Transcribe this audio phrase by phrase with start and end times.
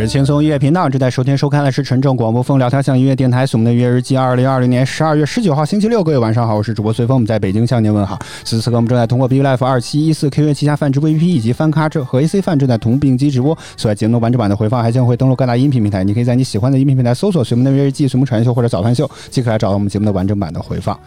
[0.00, 8.18] 是轻松音乐频道，正在收听收看的是纯正广播风聊天向音乐电台，我们的音乐日记，二零二零年十二月十九号星期六，各位晚上好，我是主播随风，我们在北京向您问好。
[8.42, 13.56] 此时此刻，我们正在通过 B Life 二七一四 QQ 旗下泛直播 APP 以及翻咖这和 AC 泛正在同步并机直播。
[13.76, 20.98] 此外，节目完整版的回放还将会登录各大音频平台，你可以在你喜欢的音频平台搜索“随风的音乐日记”、“随风传秀”或者“早饭秀”，即可来找到我们节目的完整版的回放。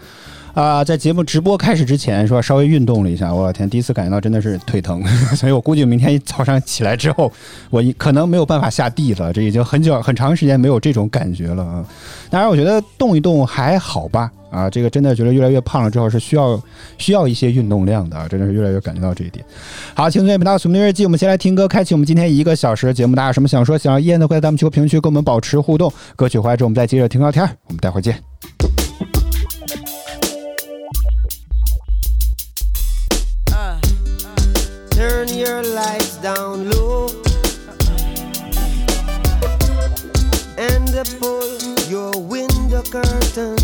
[0.54, 5.04] 啊，在节目直播开始之前，说稍微运动了一下，我天，第一次感觉到真的是腿疼，
[5.36, 7.32] 所以我估计明天早上起来之后，
[7.72, 9.34] 我可能没有办法下地了。
[9.34, 11.84] 这已经很久很长时间没有这种感觉了啊。
[12.30, 14.32] 当然，我觉得动一动还好吧。
[14.52, 16.62] 啊，这个真的觉得越来越胖了之后是需要
[17.00, 19.44] 需要一些运动量的啊，真的是越来越感觉到这一点。
[19.96, 23.16] 好，轻松也频道《什么日记》，我们先来听歌，开启我们今天一个小时的节目。
[23.16, 25.92] 大家有什么想说、想要验的，会在弹幕区、评论区跟我们保持互动。
[26.16, 27.44] 歌曲回来之后，我们再接着听聊天。
[27.66, 28.33] 我们待会儿见。
[35.44, 37.08] Your lights down low
[40.58, 40.88] and
[41.20, 43.58] pull your window curtain.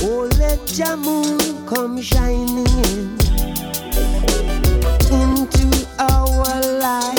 [0.00, 3.18] Oh, let your moon come shining in
[5.12, 7.17] into our life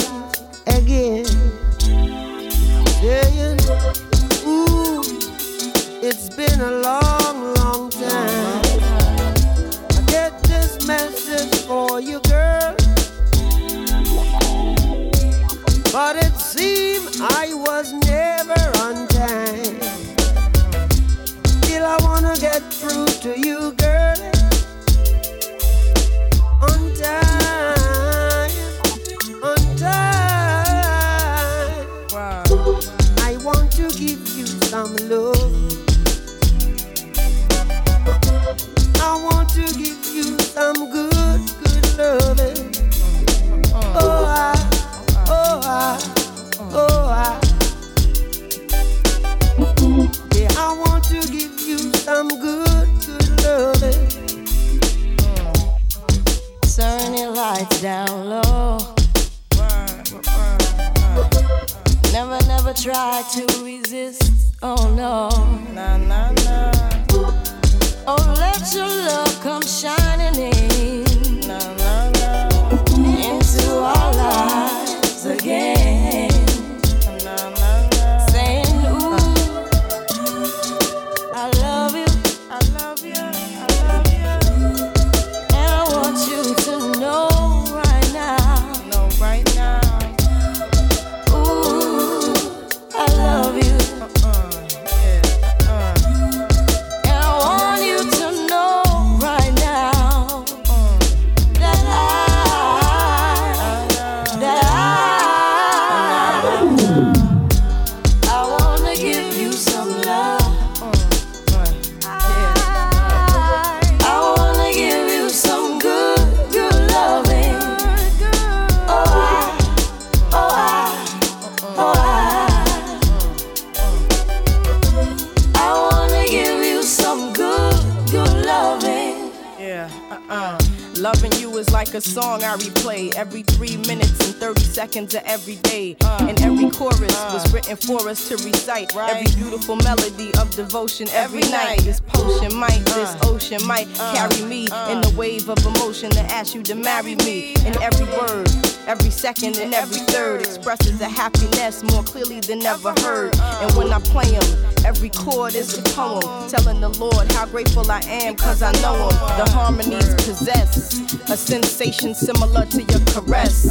[132.00, 135.98] a song I replay every three minutes and 30 seconds of every day.
[136.02, 138.96] and every chorus was written for us to recite.
[138.96, 141.82] Every beautiful melody of devotion every, night.
[141.82, 142.96] This potion might, uh.
[142.96, 144.14] this ocean might uh.
[144.16, 145.18] carry me in the uh.
[145.18, 147.56] wave of emotion to ask you to marry me.
[147.66, 148.48] In every word,
[148.90, 153.36] every second, and every third expresses a happiness more clearly than ever heard.
[153.62, 157.90] And when I play them, every chord is a poem telling the Lord how grateful
[157.92, 159.10] I am cause I know him.
[159.38, 160.98] The harmonies possess
[161.30, 163.68] a sensation similar to your caress.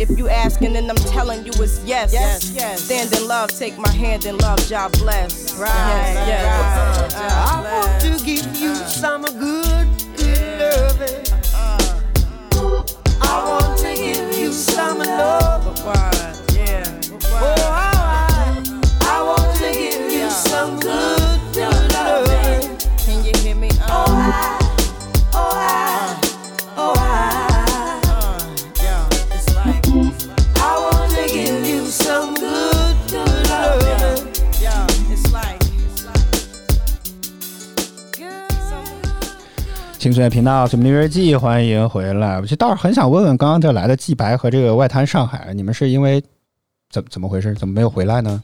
[0.00, 2.12] If you asking and I'm telling you it's yes.
[2.12, 2.82] Yes, yes.
[2.84, 5.58] Stand in love, take my hand in love, God bless.
[5.58, 7.14] Right, Yes, yes.
[7.14, 7.32] right.
[7.32, 11.26] I want to give you some good, good loving.
[11.52, 12.84] Uh-huh.
[13.20, 15.64] I want to give some love.
[16.54, 16.84] Yeah.
[17.22, 21.21] Oh, I, I want to give you some good
[40.02, 42.34] 青春频道《什么音乐季》，欢迎回来。
[42.38, 46.20] 我其实倒是很想问问刚刚这来的季白和这个外滩上海，你们是因为
[46.90, 47.54] 怎怎么回事？
[47.54, 48.42] 怎么没有回来呢？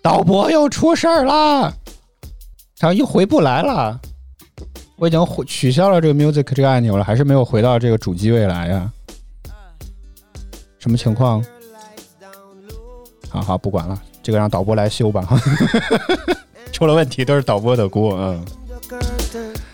[0.00, 1.70] 导播又出事儿啦，
[2.78, 4.00] 他又回不来了。
[4.96, 8.90] 我已经取消了这个 music 这个按钮了，还是没有回到这个主机位来呀？
[10.78, 11.44] 什么情况？
[13.28, 15.38] 好好不管了，这个让导播来修吧。
[16.72, 18.42] 出了问题都是导播的锅，嗯。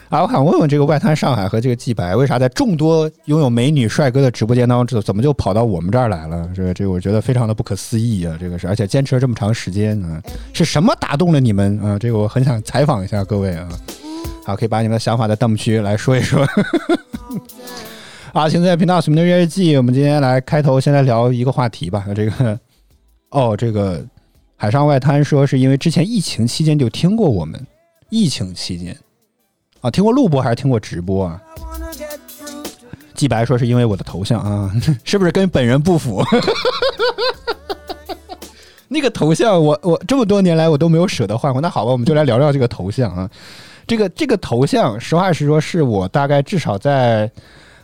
[0.08, 6.50] 啊，我想问问这个外滩上海和这个季白，为啥在众多拥有美女帅哥的直播间当中，怎么就跑到我们这儿来了？
[6.54, 8.34] 这个这个，我觉得非常的不可思议啊！
[8.40, 10.22] 这个是，而且坚持了这么长时间啊，
[10.54, 11.98] 是什么打动了你们啊？
[11.98, 13.68] 这个我很想采访一下各位啊。
[14.46, 16.46] 好，可以把你们的想法在弹幕区来说一说。
[18.32, 22.06] 啊，现在频道什么的日记，我们今天来开头先来聊一个话题吧。
[22.14, 22.58] 这个，
[23.30, 24.02] 哦，这个
[24.56, 27.60] 海上外滩说是因为之前疫情期间就听过我们，
[28.08, 28.96] 疫情期间
[29.80, 31.40] 啊，听过录播还是听过直播啊？
[33.14, 34.72] 季白说是因为我的头像啊，
[35.04, 36.22] 是不是跟本人不符？
[38.88, 41.60] 那个头像我我这么多年来我都没有舍得换过。
[41.60, 43.28] 那好吧，我们就来聊聊这个头像啊。
[43.86, 47.30] 这个这个头像，实话实说，是我大概至少在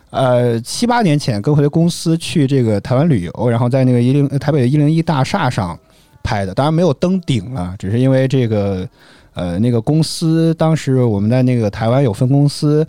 [0.09, 5.77] 呃七八年前跟回公司去这个台湾旅游，然后在那个一零台北的一零一大厦上
[6.23, 8.87] 拍的，当然没有登顶了，只是因为这个
[9.35, 12.85] 呃那个公司当时我们在那个台湾有分公司。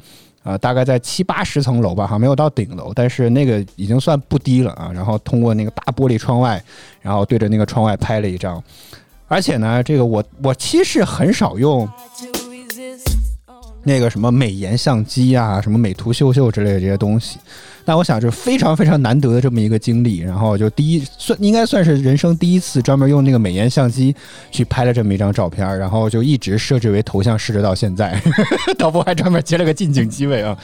[0.47, 4.93] 啊、大概在七八十层楼吧，好像没有到顶楼，但是那个已经算不低了啊。
[4.95, 6.63] 然后通过那个大玻璃窗外，
[7.03, 8.63] 然后对着那个窗外拍了一张。
[9.27, 11.89] 而且呢，这个我我其实很少用
[13.83, 17.41] 那个什么美颜相机啊，什么美图秀秀之类的这些东西。
[17.87, 24.13] 但我想就非常非常难得的这么一个经历，然后就第一算应该算是人生第一次专门用那个美颜相机
[24.51, 28.21] 去拍了这么一张照片，然后就一直设置为头像，设置到现在。
[28.77, 30.59] 导播还专门接了个近景机位啊，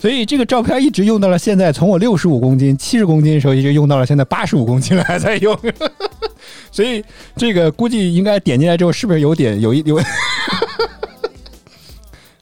[0.00, 5.56] 所以这个照片一直用到了现在，从我六十五公斤、七十公斤的时候，一直用到了现在八十五公斤了，还在用。
[6.72, 7.04] 所以
[7.36, 9.96] 这个估计应该点进来之后，是不是有点有一有？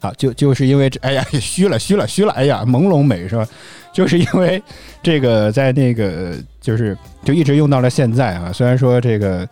[0.00, 3.46] 好，就就是因为这，哎呀，虚了，虚了，虚了，哎呀，朦胧美是吧？
[3.92, 4.62] 就是因为
[5.02, 8.50] 这个在那个就是就一直用到了现在啊。
[8.52, 9.46] 虽然说这个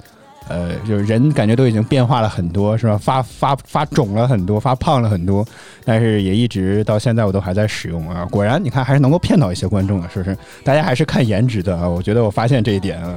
[0.49, 2.99] 呃，就是人感觉都已经变化了很多，是吧？
[2.99, 5.47] 发发发肿了很多，发胖了很多，
[5.85, 8.25] 但是也一直到现在我都还在使用啊。
[8.31, 10.37] 果然，你看还是能够骗到一些观众啊，是不是？
[10.65, 11.89] 大家还是看颜值的啊。
[11.89, 13.15] 我觉得我发现这一点啊。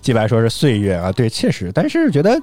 [0.00, 2.38] 季白说是岁月啊，对，确实，但是觉得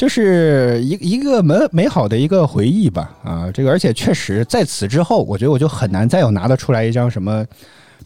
[0.00, 7.44] 就是一一个美美好的一个回忆吧啊，这个而且确实在此之后，我觉得我就很难再有拿得出来一张什么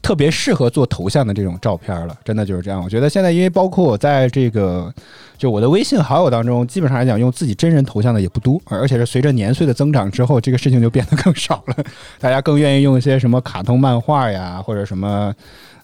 [0.03, 2.83] 特别适合做头像的这种照片了，真的就是这样。
[2.83, 4.93] 我觉得现在因为包括我在这个
[5.39, 11.77] 就我的微信好友当中，基本上来讲用自己真人头像的也不多，而且是随着年岁的增长之后，这个事情就变得更少了，
[12.19, 15.33] 大家更愿意用一些什么卡通漫画呀，或者什么。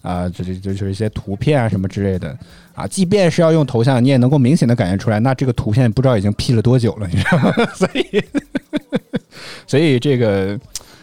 [0.02, 2.36] 啊，这这这就是一些图片啊什么之类的
[2.74, 7.52] 啊，即便是要用头像，你也能够明显的感觉出来，那这个图片不知道已经 P 了多久了，你知道吗？
[7.74, 8.24] 所以，
[9.66, 10.58] 所以这个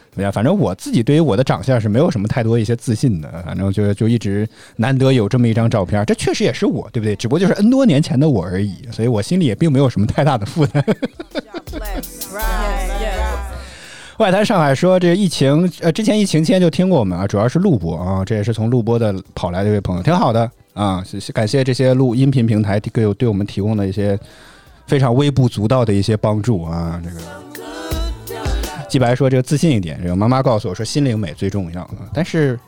[0.10, 0.32] 怎么样？
[0.32, 7.16] 反正我自己对于我的长相是没有什么太多一些自信的，反正就就一直难得有这么一张照片，这确实也是我，对不对？
[7.16, 10.84] 只不过就是 N 多年前的我而已，所以我心里也并没有什么太大的负担。
[14.18, 24.18] 外滩上海说，这个疫情，呃，之前疫情期间就听过我们啊，主要是录播啊，这也是从录播的跑来的一位朋友，挺好的啊，谢谢感谢这些录音频平台给我对我们提供的一些
[24.88, 27.00] 非常微不足道的一些帮助啊。
[27.04, 27.22] 这个
[28.90, 32.60] 季白说，这个自信一点，这个妈妈告诉我说，心灵美最重要啊，但是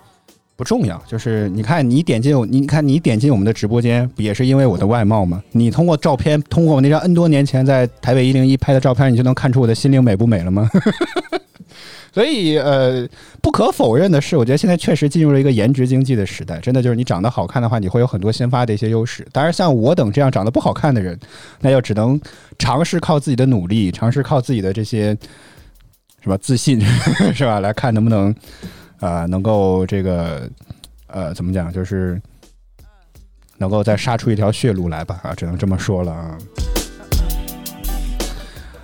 [0.55, 5.41] 不重要，就是你看你点进我，你看你点进我们的直播间，不也是因为我的外貌吗？
[5.53, 10.69] 你通过照片，通过我那张 N 多年前在台北一零一拍的照片，你就能看出我的心灵美不美了吗？
[12.11, 13.07] 所以，呃，
[13.41, 16.59] 不可否认的是，我觉得现在确实进入了一个颜值经济的时代。
[16.59, 19.25] 真的就是你长得好看的话，你会有很多先发的一些优势。
[19.31, 21.17] 当然，像我等这样长得不好看的人，
[21.61, 22.19] 那就只能
[22.57, 25.15] 尝试靠自己的努力，尝试靠自己的这些
[26.21, 26.81] 是吧自信
[27.33, 28.29] 是吧，来看能不能
[28.99, 30.49] 啊、呃能够这个
[31.07, 32.21] 呃怎么讲，就是
[33.57, 36.37] 能够再杀出一条血路来吧啊，只能这么说了啊。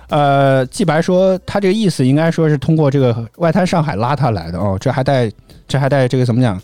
[0.08, 5.30] 呃，季白说他这个意思应该说是通过这个外滩上海拉他来的哦，这还带
[5.66, 6.60] 这还带这个怎么讲，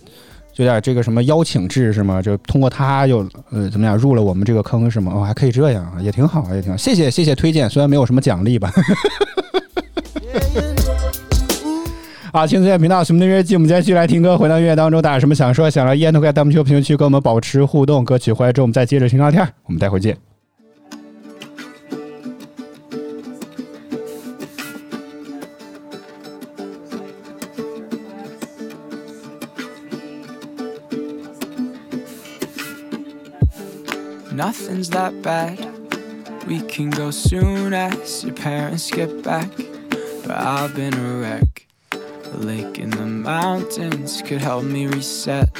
[0.57, 2.23] 有点这个什么邀请制是吗？
[2.23, 5.13] 就通过他又呃怎么样入了我们这个坑是吗？
[5.15, 6.77] 哦，还可以这样啊，也挺好，也挺好。
[6.77, 8.73] 谢谢谢谢推荐，虽然没有什么奖励吧。
[12.33, 20.17] 啊，青子乐频道什么的乐季，我们今天继续来听歌，回到音乐当中，大家有什么想说想聊，烟头在弹幕区、评论区跟我们保持互动，歌曲回来之后我们再接着听聊天，我们待会儿见。
[34.35, 35.59] Nothing's that bad.
[36.47, 39.51] We can go soon as your parents get back.
[40.25, 41.67] But I've been a wreck.
[41.93, 45.51] A lake in the mountains could help me reset.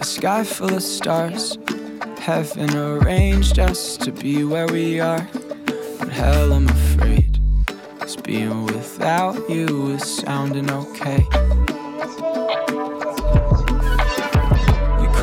[0.00, 1.58] A sky full of stars.
[2.18, 5.28] Heaven arranged us to be where we are.
[5.98, 7.38] But hell, I'm afraid.
[7.98, 11.26] Cause being without you is sounding okay.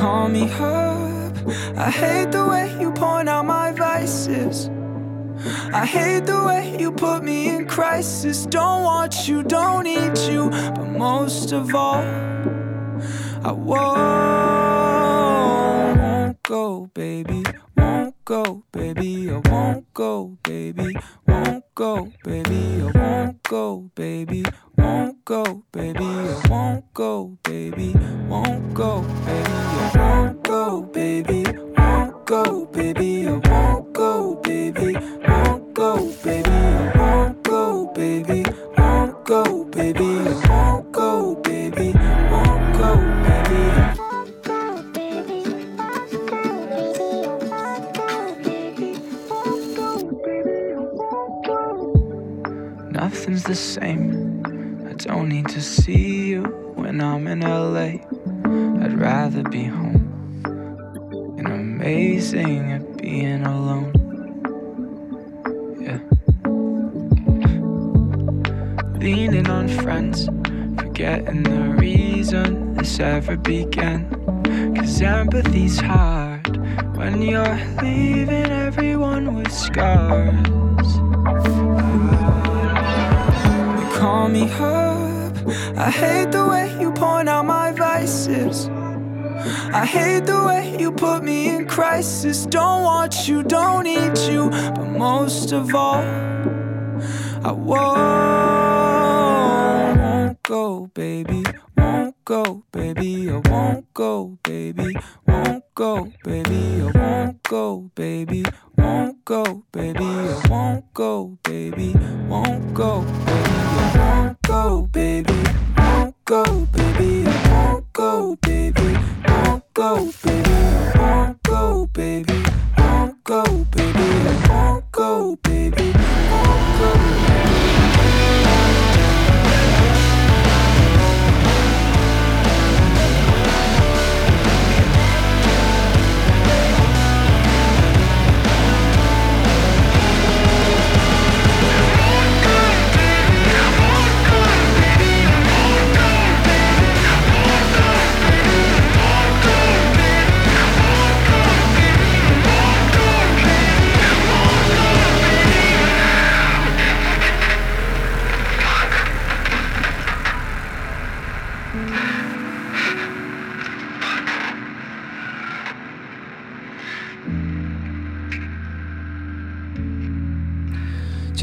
[0.06, 1.34] Call me up.
[1.76, 4.70] I hate the way you point out my vices.
[5.82, 8.46] I hate the way you put me in crisis.
[8.46, 10.52] Don't want you, don't need you.
[10.76, 12.04] But most of all,
[13.50, 13.96] I won't
[16.44, 17.44] go, baby.
[18.26, 19.30] Go, baby.
[19.30, 20.98] I won't go, baby.
[21.28, 22.82] Won't go, baby.
[22.82, 24.44] I won't go, baby.
[24.76, 26.04] Won't go, baby.
[26.04, 27.94] I won't go, baby.
[28.28, 29.52] Won't go, baby.
[29.52, 30.44] I won't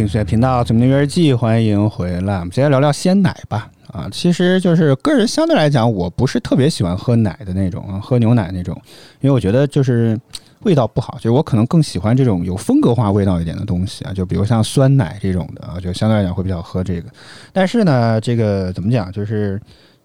[0.02, 2.34] 请随频道怎么的约日记，欢迎回来。
[2.34, 3.70] 我们接下来聊聊鲜奶吧。
[3.86, 8.76] 啊，其实就是个人相对来讲，我不是特别喜欢喝奶的那种啊，喝牛奶那种，
[9.20, 10.18] 因为我觉得就是
[10.62, 17.08] 味道不好，就是我可能更喜欢这种有风格化味道一点的东西啊，就比如像酸奶这种的啊，就相对来讲会比较喝这个。
[17.52, 19.60] 但是呢，这个怎么讲，就是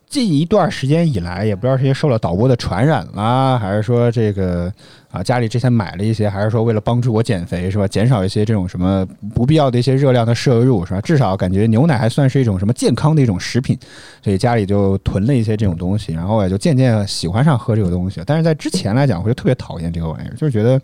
[0.06, 4.72] 近一段时间以来，也不知道是因为受了导播的传染啦，还是说这个
[5.18, 11.02] 啊家里之前买了一些，还是说为了帮助我减肥是吧，减少一些这种什么不必要的一些热量的摄入是吧？
[11.02, 13.78] 至少感觉牛奶还算是一种什么健康的一种食品，
[14.24, 18.22] 所以家里就囤了一些这种东西，然后也就渐渐喜欢上喝这个东西。
[18.26, 20.80] 但是在之前来讲，我就特别讨厌这个玩意儿，就是觉得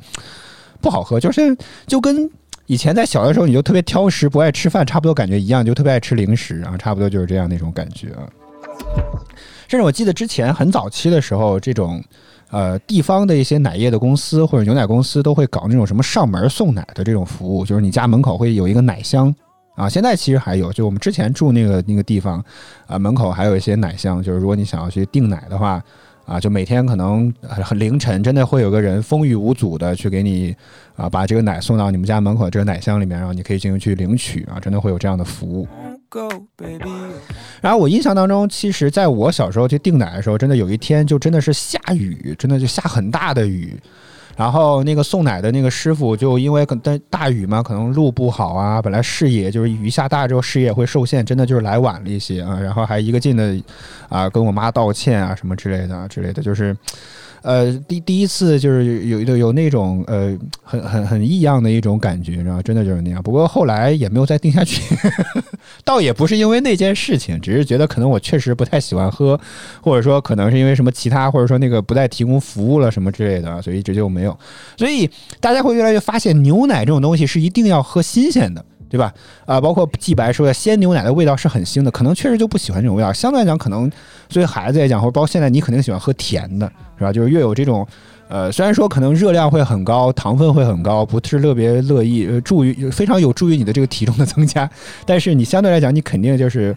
[0.82, 1.56] 不好喝，就是
[1.88, 2.30] 就跟。
[2.66, 8.24] 以前在小的时候，你就特别挑食，不爱吃饭，差不多感觉一样，就特别爱吃零食啊，差不多就是这样那种感觉啊。
[9.68, 12.02] 甚至我记得之前很早期的时候，这种
[12.54, 19.36] 呃地方的一些奶业的公司或者牛奶公司都会搞那种什么上门送奶的这种服务，就是你家门口会有一个奶箱
[19.76, 19.90] 啊。
[19.90, 22.42] 现在其实还有，就我们之前住那个那个地方
[22.88, 25.84] 啊，门口还有一些奶箱，就是如果你想要去订奶的话。
[26.26, 30.56] 啊，就每天可能很凌晨，真的会有个人风雨无阻的去给你
[30.96, 35.68] 啊，把这个奶送到你们家门口这个奶箱里面，然后你可以进行去领取啊，真的会有这样的服务。
[36.14, 36.92] Go, baby
[37.60, 43.76] 然后我印象当中，其实在我小时候去订奶的时候，真的有一天就真的是下雨，真的就下很大的雨。
[44.36, 52.60] 然后那个送奶的那个师傅就因为可能大雨嘛，可能路不好啊，本来视野就是雨下大之后视野会受限，真的就是来晚了一些啊。
[52.60, 53.56] 然后还一个劲的
[54.10, 56.76] 啊跟我妈道歉啊什么之类的之类的，就是
[57.44, 63.22] 呃，第第一次就是有有有那种呃很很很异样的一种感觉，然后真的就是那样。
[63.22, 64.82] 不过后来也没有再定下去，
[65.84, 69.40] 倒也不是因为那件事情，只是觉得可能我确实不太喜欢喝，
[69.82, 74.38] 或者说可能是因为什么其他，或者说那个不再提供服务了什么之类的，所以一直就没有。
[74.78, 75.10] 所以
[75.42, 78.64] 大家会越来越发现，牛奶这种东西是一定要喝新鲜的。
[78.94, 79.12] 对吧？
[79.48, 83.12] 啊，包括季白说的鲜牛奶的味道是很腥的，可能确实就不喜欢这种味道。
[83.12, 83.92] 相对来讲，可能
[84.30, 87.12] 对于孩子来讲，或者包括现在你肯定喜欢喝甜的，是吧？
[87.12, 87.88] 就是越有这种，
[88.28, 94.70] 呃，虽然说可能热量会很高，糖分会很高，不是特别乐意，呃，助于非常有助于你的这个体重的增加，
[95.08, 96.76] 但是你相对来讲，你肯定就是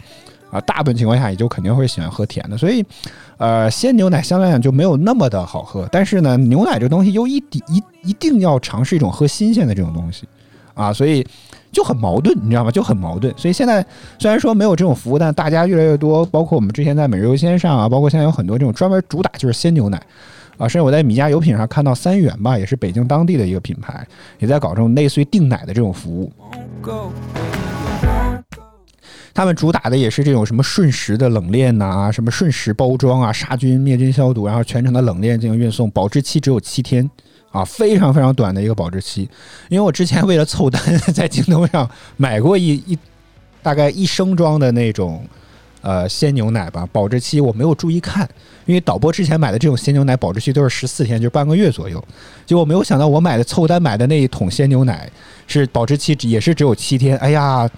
[0.51, 2.57] 啊，大部分情况下，也就肯定会喜欢喝甜的。
[2.57, 2.83] 所以，
[3.37, 5.87] 呃，鲜牛奶相对来讲就没有那么的好喝。
[5.93, 10.27] 但是呢，牛奶这东西又一定一一定要尝试一种喝新鲜的这种东西
[10.73, 11.23] 啊，所以。
[11.73, 12.71] 就很矛盾，你知道吗？
[12.71, 13.33] 就很矛盾。
[13.37, 13.85] 所以现在
[14.19, 20.01] 虽然说没有这种服务，但大家越来越多，包括我们之前在每日优鲜上啊，包括现在有很多这种专门主打就是鲜牛奶
[20.57, 24.07] 啊，甚至我在米家油品上看到三元吧，也是北京当地的一个品牌，
[24.39, 26.33] 也在搞这种类似于订奶的这种服务。
[29.35, 37.11] 他们主打的也是这种什么瞬时的冷链呐，什么瞬时包装啊，杀菌灭菌消毒，然后全程的冷链进行运送，保质期只有七天。
[37.51, 39.23] 啊，非常非常短的一个保质期，
[39.69, 40.81] 因为我之前为了凑单，
[41.15, 42.99] 在京东上买过一一
[43.63, 45.27] 大概一升装的那种
[45.81, 48.29] 呃鲜牛奶吧，保质期我没有注意看，
[48.67, 52.05] 因为导播之前买的这种鲜牛奶保质期都是十四天，就半个月左右，
[52.45, 55.11] 结果没有想到我买的凑单买的那一桶鲜牛奶
[55.47, 57.69] 是保质期也是只有七天，哎呀。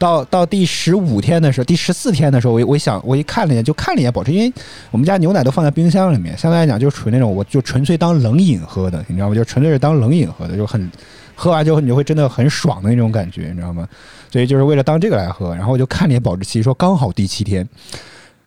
[0.00, 4.50] 到到第十五天的时候，第十四天的时候，我我想我一看了一眼，就看了一眼保质，因为
[4.90, 9.34] 我们家牛奶都放在冰箱里面，相对来讲就属于那种我就纯粹当冷饮喝的，你知道吗？
[9.34, 10.90] 就纯粹是当冷饮喝的，就很
[11.34, 13.86] 喝完之后你就会真的很爽的那种感觉，你知道吗？
[14.32, 17.68] 所以就是为了当这个来喝，然后我就看了一眼保质期，说刚好第七天，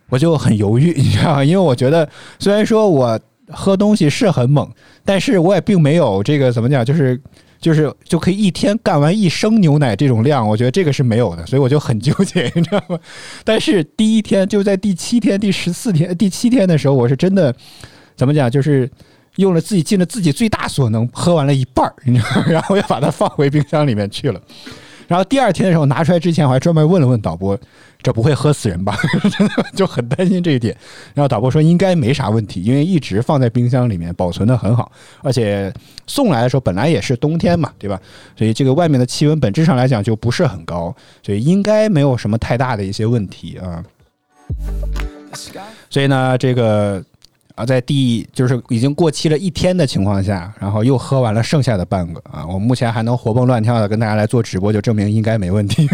[0.10, 1.44] 我就很犹豫，你知道吗？
[1.46, 4.68] 因为我觉得虽然说我喝东西是很猛，
[5.06, 7.22] 但是我也并没有这个怎么讲，就是。
[7.64, 13.00] 就是就可以一天干完一升牛奶这种量，我觉得这个是没有的，所以我就很纠结，你知道吗？
[13.46, 17.56] 但是第一天就在第七天、第十四天、第七天的时候，我是真的
[18.18, 18.88] 怎么讲，就是
[19.38, 22.46] 用了自己尽了自己最大所能，喝完了一半儿，你知道吗？
[22.50, 24.42] 然后又把它放回冰箱里面去了。
[25.08, 27.58] 然后第二天的时候拿出来之前，我还专门问了问导播。
[28.04, 28.96] 这不会喝死人吧？
[29.74, 30.76] 就很担心这一点。
[31.14, 35.74] 然后导播说应该没啥问题，因为一直放在冰箱里面保存的很好，而且
[36.06, 38.00] 送来的时候本来也是冬天嘛，对吧？
[38.38, 40.94] 所以这个外面的气温本质上来讲就不是很高，
[41.26, 43.84] 所以应该没有什么太大的一些问题啊。
[45.90, 47.04] 所以呢，这个
[47.56, 55.88] 啊，在第就是已经过期了一天的情况下，然后又喝完了剩下的半个啊，我目前还能活蹦乱跳的跟大家来做直播，就证明应该没问题。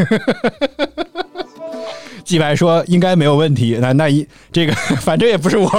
[2.30, 5.68] 季白说应该没有问题，那那一这个反正也不是我。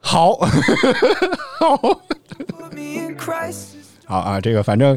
[0.00, 0.36] 好，
[1.58, 1.76] 好，
[4.06, 4.96] 好啊，这个反正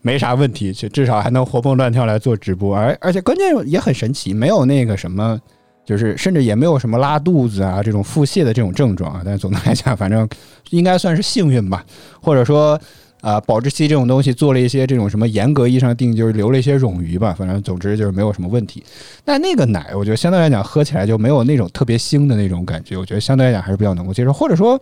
[0.00, 5.38] 没啥问题，就至少还能活蹦乱跳来做直播，而而且关键也很神奇，没有那个什么，
[5.84, 9.20] 就是甚至也没有什么拉肚子啊这种腹泻的这种症状啊。
[9.22, 10.26] 但总的来讲，反正
[10.70, 11.84] 应该算是幸运吧，
[12.22, 12.80] 或者说。
[13.28, 17.34] 啊，保质期这种东西做了一些这种什么严格意义上定，就是留了一些冗余吧。
[17.36, 18.82] 反正总之就是没有什么问题。
[19.22, 22.96] 但那个奶，我觉得相对来讲喝起来就没有那种特别腥的那种感觉。
[22.96, 24.80] 我觉得相对来讲还是比较能够接受，或者说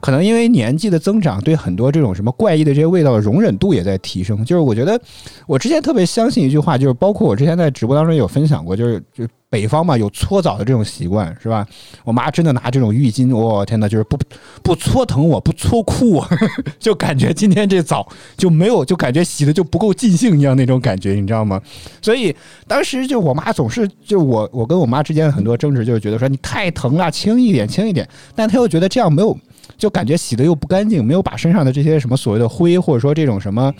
[0.00, 4.42] 可能因为年纪的增长，对很多这种什么怪异的这些味道的容忍度也在提升。
[4.42, 4.98] 就是我觉得
[5.46, 9.28] 我之前特别相信一句话，就是包括我之前在直播当中有分享过，就是就。
[9.52, 11.66] 北方嘛，有搓澡的这种习惯，是吧？
[12.04, 14.18] 我妈真的拿这种浴巾，我天呐，就是不
[14.62, 16.28] 不搓疼我，不搓哭我，
[16.80, 21.60] 就感觉今天这澡就没有，就感觉洗的就不够尽兴一样那种感觉，你知道吗？
[22.00, 22.34] 所以
[22.66, 28.08] 当时就我妈总是就我我跟我妈之间很多争执，就是觉得说你太疼了，轻一点，轻一点。
[28.34, 29.36] 但她又觉得这样没有，
[29.76, 33.70] 就感觉洗的又不干净，没有把身上的这些什么所谓的灰，或者说这种什么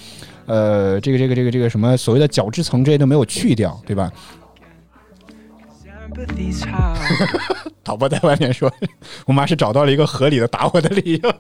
[0.45, 4.13] 呃，这个这个这个这个什么所谓的角质层这些都没有去掉，对吧？
[7.83, 8.73] 导播在外面说
[9.27, 11.33] ：“我妈是找到了一个合理的打我的理由。”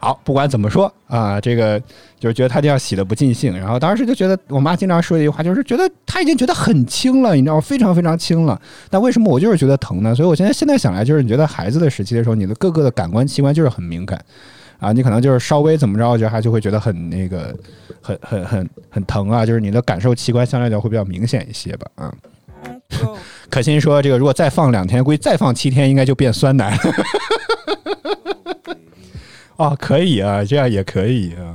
[0.00, 1.80] 好，不管怎么说啊，这个
[2.20, 3.56] 就是觉得他这样洗的不尽兴。
[3.58, 7.60] 然后当时就觉得我妈经常说一句话，就是觉得他已经觉得很轻了，你知道？
[7.60, 8.60] 非常非常轻了。
[8.90, 10.14] 但为什么我就是觉得疼呢？
[10.14, 14.24] 所以我现在现在想来，就是你觉得孩子的时期的时候，你的各个的感官器官就是很敏感。
[14.78, 17.52] 啊，你可能就是稍微怎么着，就还就会觉得很那个，
[18.00, 22.14] 很很很很疼啊，就是你的感受器官相对来讲会比较明显一些吧，啊。
[23.50, 26.80] 可心说这个如果再放两天，估计再放七天应该就变酸奶了。
[29.56, 31.54] 哦，可以啊，这样也可以啊。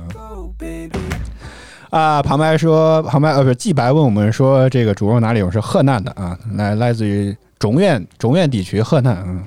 [1.90, 6.38] 啊，旁白说，旁白呃不是季白问我们说，这个主肉哪里有是河南的啊？
[6.54, 7.36] 来来自于。
[7.56, 9.42] 中原中原地区河南，嗯。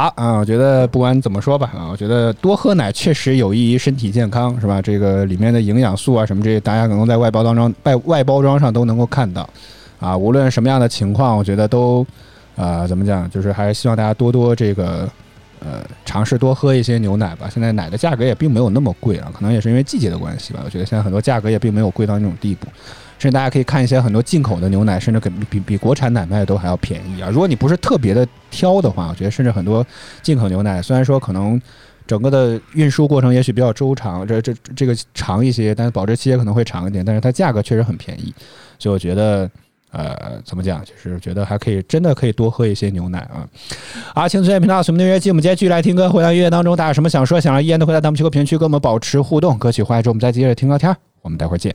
[0.00, 4.80] 好啊，我觉得不管怎么说吧，啊，我觉得多喝奶确实有益于身体健康，是吧？
[4.80, 9.46] 这个里面的营养素啊什么这些，大家可能在外包装上、外外包装上都能够看到，
[9.98, 12.06] 啊，无论什么样的情况，我觉得都，
[12.56, 15.06] 呃，怎么讲，就是还是希望大家多多这个，
[15.58, 17.50] 呃，尝试多喝一些牛奶吧。
[17.52, 20.60] 现在奶的价格也并没有那么贵啊，可能也是因为季节的关系吧。
[20.64, 22.66] 我觉得现在很多价格也并没有贵到那种地步。
[23.20, 27.28] 甚至大家可以看一些很多进口的牛奶，甚至比比比国产奶卖的都还要便宜啊！
[27.30, 29.86] 如果你不是特别的挑的话，我觉得甚至很多
[30.22, 31.60] 进口牛奶，虽然说可能
[32.06, 38.34] 整个的运输过程也许比较周长，这这这个长一些，但是保质期也可能会长一点，但是它价格确实很便宜，
[38.78, 39.48] 所以我觉得。
[39.92, 40.80] 呃，怎么讲？
[40.84, 43.42] 就是觉得还可以，真的可以多喝一些牛奶啊！
[44.14, 46.08] 啊，青春频道什么音乐季，我们今天继续来听歌。
[46.08, 49.58] 回到音乐当中，大家有什么想说、想让依然的回答弹幕区和评论区跟我们保持互动。
[49.58, 50.96] 歌曲回来之后，我们再接着听歌天儿。
[51.22, 51.74] 我们待会儿见。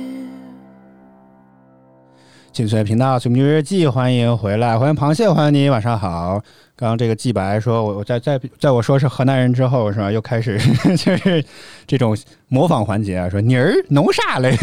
[2.53, 6.41] 进岁频道《水木日记》，欢迎回来，欢迎螃蟹，欢迎你，晚上好。
[6.81, 10.11] 刚刚这个季白说，我我在在在我说是河南人之后，是吧？
[10.11, 10.57] 又开始
[10.97, 11.45] 就是
[11.85, 12.17] 这种
[12.47, 14.57] 模仿环节啊，说你儿弄啥嘞？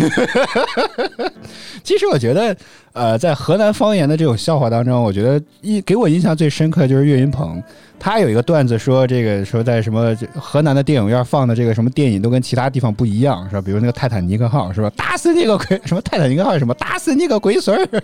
[1.84, 2.56] 其实我觉得，
[2.92, 7.62] 呃，在河南方言的这种笑话当中，我觉得印给我印象最深刻的就是岳云鹏，
[8.00, 13.62] 他有一个段子说，这个说在什么河南的电影院放的这个什么电影都跟其他地方不一样，是吧？
[13.62, 14.90] 比如那个泰坦尼克号，是吧？
[14.96, 15.80] 打死你个龟！
[15.84, 16.74] 什么泰坦尼克号什么？
[16.74, 18.02] 打死你个龟孙儿！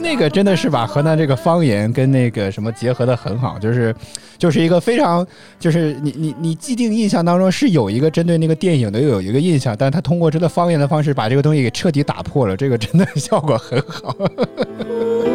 [0.00, 3.94] 那个真的是把河南这个方言跟那个什么结合的很好，就是
[4.38, 5.26] 就是一个非常
[5.58, 14.14] 就是你你你既定印象当中是有一个针对那个电影的又有一个印象，但是他通过这个方言的方式把这个东西给彻底打破了，这个真的效果很好。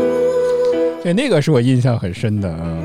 [1.03, 2.77] 对，那个是我印象很深的啊。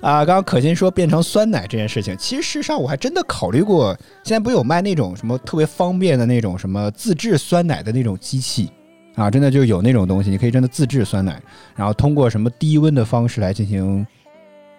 [0.00, 8.70] 啊，刚刚可心说变成酸奶这件事情，其实事实上我还真的考虑过，现在不有卖那种什么特别方便的那种什么自制酸奶的那种机器
[9.14, 11.40] 啊，真的就有那种东西，你可以真的自制酸奶，
[11.76, 14.06] 然后通过什么低温的方式来进行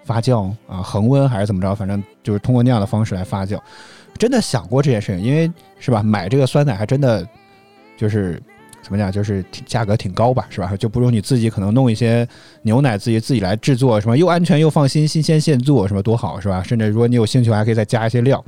[0.04, 3.60] 发酵啊，恒温还是怎么着，反正就是通过那样的方式来发酵。
[4.17, 7.28] 真的想过这件事情，因为是吧，买这个酸奶还真的
[7.98, 8.41] 就是
[8.82, 10.76] 怎么讲，就是价格挺高吧，是吧？
[10.78, 12.28] 就不如你自己可能弄一些
[12.62, 16.62] 牛奶自己自己来制作，什么又安全又放心，新鲜现做，什么多好，是吧？
[16.62, 18.43] 甚至如果你有兴趣，还可以再加一些料。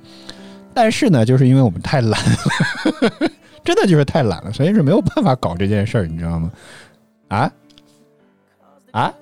[0.73, 3.29] 但是呢，就是因为我们太懒了，
[3.63, 6.51] 真的就是太懒了，所以是没有办法搞这件事儿，你知道吗？
[7.29, 7.51] 啊
[8.91, 9.13] 啊！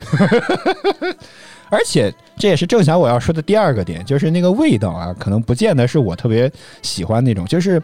[1.70, 6.50] 而且这也是正想我要说的第二个点，就是那个味道啊，可能不见得是我特别
[6.82, 7.46] 喜欢那种。
[7.46, 7.80] 就是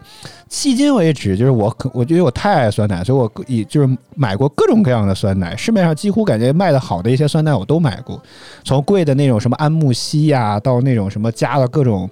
[0.49, 8.21] 迄今为止，就是我可我觉得我太爱酸奶，所以我以就是买过各种各样的酸奶，市面上几乎感觉卖的好的一些酸奶我都买过，
[8.63, 12.09] 从贵的那种什么安慕希呀，到那种什么加了各种。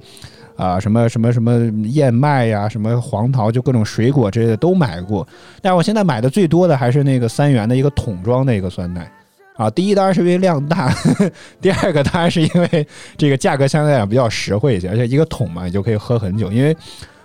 [0.59, 5.25] 啊，什么什么什么燕麦呀，什么黄桃，就各种水果之类的都买过。
[5.61, 9.09] 但我现在买的最多的还是那个三元的一个桶装的一个酸奶。
[9.55, 10.93] 啊，第一当然是因为量大，
[11.61, 12.85] 第二个当然是因为
[13.17, 16.51] 这个价格相对来讲比较实惠一些，而且一个桶嘛，你就可以喝很久。
[16.51, 16.75] 因为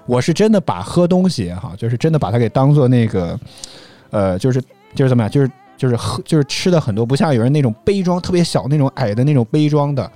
[0.07, 3.39] 我是真的把喝东西哈，就是真的把它给当做那个，
[4.11, 4.63] 呃，就是
[4.95, 10.09] 就是怎么样，就是就是喝就是吃的很多，不像有人那种杯装特别小那种矮的那种杯装的。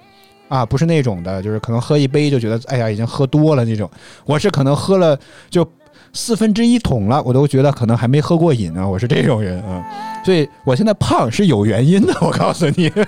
[0.49, 3.89] 啊，不是那种的，就是可能喝一杯就觉得，哎呀，已经喝多了那种。
[4.25, 5.19] 我是可能喝了
[5.51, 5.67] 就
[6.13, 8.89] 四分之一桶了，我都觉得可能还没喝过瘾呢。
[8.89, 9.85] 我是这种人啊，
[10.25, 12.91] 所以我现在胖是有原因的，我告诉你。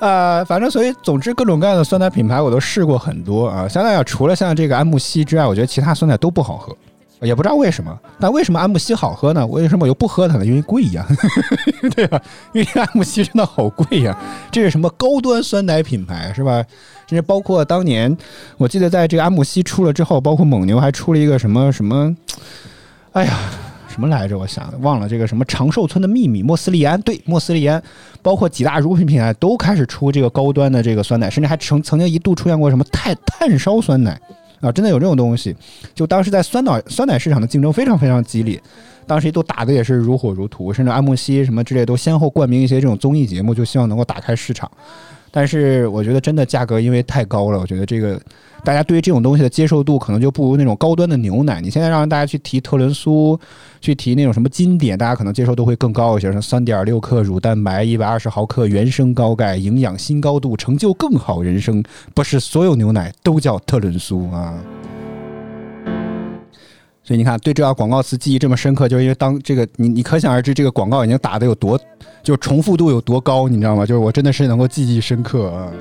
[0.00, 3.68] 呃，反正所以总之各种各样的酸奶品牌我都试过很多啊。
[3.68, 6.74] 相当于除了像这个安慕希之外，我觉得其他酸奶都不好喝。
[7.22, 9.46] 也不知道为什么，但为什么安慕希好喝呢？
[9.46, 10.46] 为什么我又不喝它呢？
[10.46, 11.06] 因为贵呀，
[11.94, 12.20] 对吧？
[12.52, 14.18] 因为安慕希真的好贵呀，
[14.50, 16.64] 这是什么高端酸奶品牌是吧？
[17.06, 18.16] 甚至包括当年，
[18.56, 22.16] 我记得在这个安慕希出了之后，包括蒙牛还出了一个什么什么，
[23.12, 23.38] 哎呀，
[23.88, 24.38] 什么来着？
[24.38, 27.82] 我想忘了这个什么长寿村的秘密，莫斯利安，对，莫斯利安，
[28.22, 34.18] 包括几大乳品品牌都开始出这个高端的这个酸奶，甚至还曾曾经一度出现过什么碳碳烧酸奶。
[34.60, 35.54] 啊，真的有这种东西。
[35.94, 38.60] 就当时在酸奶酸奶市场的竞争非常非常激烈，
[39.06, 44.70] 当时都打的也是如火如荼，甚至安慕希什么之类都先后冠名一些这种综艺节目，就希望能够打开市场。
[45.30, 48.20] 但是我觉得真的价格因为太高了，我觉得这个
[48.62, 51.60] 大家对于这种东西的接受度可能就不如那种高端的牛奶。
[51.60, 53.38] 你现在让大家去提特仑苏，
[53.80, 61.82] 去提那种什么经典，大家可能接受度会更高一些，像三点六克乳蛋白，一百二十毫克原生高钙，营养新高度，成就更好人生。
[62.14, 64.54] 不是所有牛奶都叫特仑苏啊。
[67.02, 71.80] 所以你看，对这条广告词记忆这么深刻，就是因为当这个你你可想而知，这个广告已经打的有多，
[72.22, 73.84] 就重复度有多高，你知道吗？
[73.84, 75.72] 就是我真的是能够记忆深刻啊。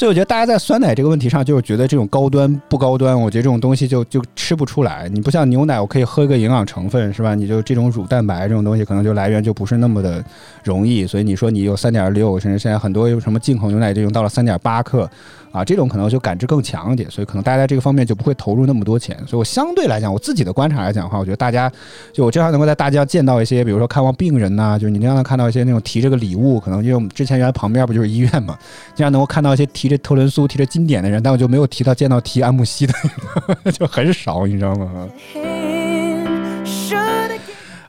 [0.00, 5.06] 所以我觉得大家在酸奶这个问题上，就是觉得这种高端不高端，我觉得这种东西就就吃不出来。
[5.10, 7.34] 你不像牛奶，我可以喝一个营养成分，是吧？
[7.34, 10.24] 你就这种乳蛋白这种东西，可能就来源就不是那么的
[10.64, 11.06] 容易。
[11.06, 15.06] 所以你说你有三点六，甚至现在很多有什么进口牛奶这种到了三点八克。
[15.52, 19.16] 啊，这种可能就感知更强一点，所以可能大家在这个方面就不会投入那么多钱。
[19.26, 21.70] 所以我相对来讲，我自己的观察来讲的话，我觉得大家
[22.12, 28.56] 就我经常能够在大街上见到一些，比如说看望病人呐、就是你经常能看到一些那种提这个礼物，可能因为我们之前原来旁边不就是医院嘛，
[28.94, 32.94] 经常能够看到一些提着特仑苏、提着金典的人，但我就没有提到见到提安慕希的，
[33.72, 35.08] 就很少，你知道吗？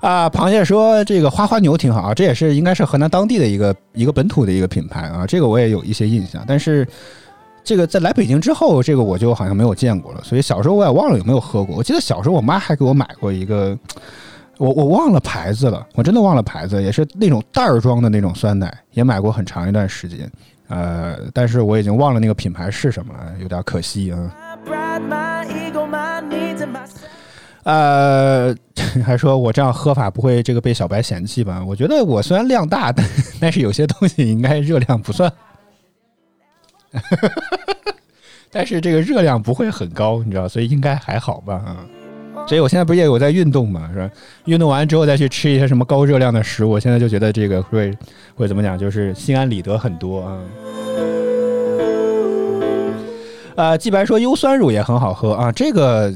[0.02, 6.88] 啊，螃蟹说这个花花牛挺好啊，这也是应该是河南当地的一个一个本土的一个品牌啊，这个我也有一些印象，但是
[7.64, 11.76] 这个在来北京之后，这个我就好像没有见过了，所以小时候我也忘了有没有喝过。
[11.76, 13.78] 我记得小时候我妈还给我买过一个，
[14.58, 20.30] 我我忘了牌子了，我真的忘了牌子，也是那种袋儿装的那种酸奶，也买过很长一段时间，
[20.68, 24.36] 呃，但是我已经忘了那个品牌是什么了，有点可惜啊。
[27.64, 28.56] 呃，
[29.06, 31.64] 还说我这样喝法不会这个被小白嫌弃吧？
[31.64, 32.92] 我觉得我虽然量大，
[33.40, 35.32] 但是有些东西应该热量不算，
[38.52, 41.54] 但是这个热量不会很高，你知道，所以应该还好吧？
[41.56, 41.86] 啊，
[42.48, 44.10] 所以我现在不是也有在运动嘛，是吧？
[44.46, 47.98] 运动完之后再去吃一些什么高热量的食物，我现在就觉得这个会
[48.36, 50.40] 会怎么讲，就是心安理得很多啊。
[53.56, 56.14] 呃，季白说优酸乳也很好喝啊，这个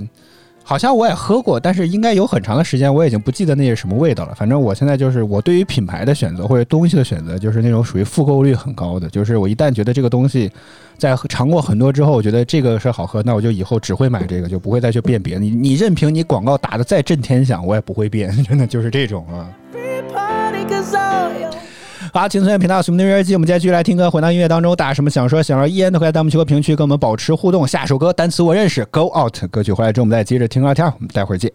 [0.67, 4.33] 好像我也喝过，但是应该有很长的时间，我已经不记得那是什么味道了。
[4.33, 10.51] 反正我现在就是我对于品牌的选择或者东西的选择，就是那种属于复购率很高的，就是我一旦觉得这个东西
[10.97, 15.41] 在尝过很多之后，我觉得这个是好喝，那我就以后只会买这个，就不会再去变别的。
[15.41, 19.47] 你你任凭你广告打的再震天响，我也不会变，真的就是这种啊。
[22.13, 27.67] 好，青春频道《什么音乐日记》，我们接续来听歌，回到音乐当中，大家什么想说想要，依然都可以在弹幕区和评论区跟我们保持互动。
[27.67, 31.51] 下首歌单词我认识，Go Out 歌曲回来之后，我们再接着听聊天，我们待会儿见。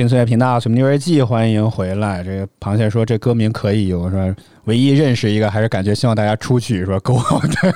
[0.00, 2.24] 青岁月频道》《什么音乐日记》，欢迎回来。
[2.24, 4.34] 这个螃蟹说这歌名可以，我说
[4.64, 7.74] 唯一认识一个，还是感觉希望大家出去说够好的。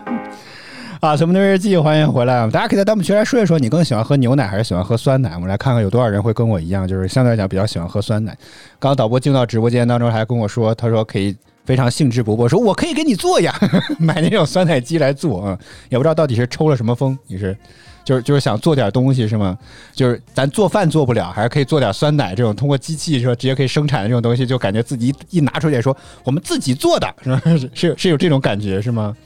[1.00, 2.48] 啊，什么音乐日记，欢迎回来！
[2.48, 5.34] 大家可以在弹幕区来说一说，你更喜欢喝牛奶还是喜欢喝酸奶？
[5.34, 8.32] 我们来看看有多少人会跟我一样，就是相对来讲比较喜欢喝酸奶。
[8.78, 11.36] 刚刚导播进到直播间当中，还跟我说，他说可以
[11.66, 13.54] 非常兴致勃勃说，我可以给你做呀，
[14.00, 15.58] 买那种酸奶机来做啊，
[15.90, 17.54] 也不知道到底是抽了什么风，你是。
[18.04, 19.56] 就是就是想做点东西是吗？
[19.92, 27.40] 就是咱做饭做不了，还是可以做点酸奶这种通过机器说直接可以生产的这种东西，就感觉自己一拿出去说我们自己做的是吧？
[27.44, 29.16] 是是是有这种感觉是吗？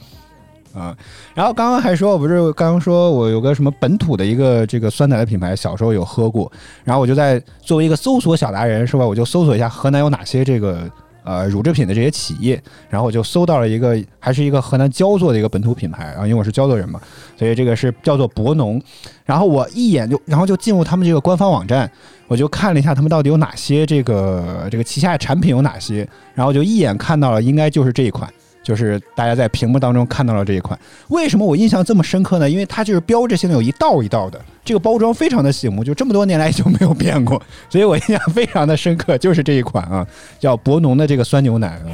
[0.74, 0.94] 啊，
[1.34, 6.52] 然后刚刚还说，我不是刚刚说我有个什么本土的一个这个酸奶的品牌，小时候有喝过，
[6.84, 9.06] 然后我就在作为一个搜索小达人是吧？
[9.06, 10.86] 我就搜索一下河南有哪些这个
[11.26, 16.98] 呃乳制品的这些企业，然后我就搜到了一个还是一个河南焦作的一个本土品牌啊，因为我是焦作人嘛，
[17.36, 18.80] 所以这个是叫做博农。
[19.24, 21.90] 然后我一眼就然后就进入他们这个官方网站，
[22.28, 28.32] 我就看了一下他们到底有哪些这个这个旗下产品有哪些，然后就一眼看到了，应该就是这一款。
[28.66, 32.50] 就是大家在屏幕当中看到了这一款，为什么我印象这么深刻呢？
[32.50, 37.40] 因为它就是标志性的有一道一道的，这个包装非常的醒目，就这么多年来就没有变过，
[37.70, 40.04] 所以我印象非常的深刻，就是这一款啊，
[40.40, 41.86] 叫博农的这个酸牛奶啊。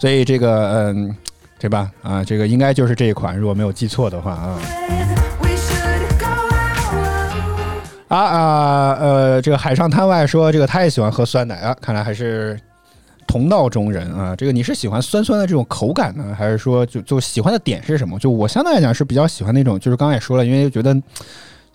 [0.00, 1.16] 所以这个嗯，
[1.60, 1.88] 对吧？
[2.02, 4.58] 啊，这个应该就是这一款，如果没有记错的话啊。
[8.08, 12.58] 啊啊呃，这个海上滩外说这个他也喜欢喝酸奶啊，看来还是。
[13.32, 18.18] 同道中人啊，这个你是喜欢酸酸的这种口感呢，还是说就就喜欢的点是什么？
[18.18, 20.94] 就我相对来讲是比较喜欢那种，就是刚才也说了，因为觉得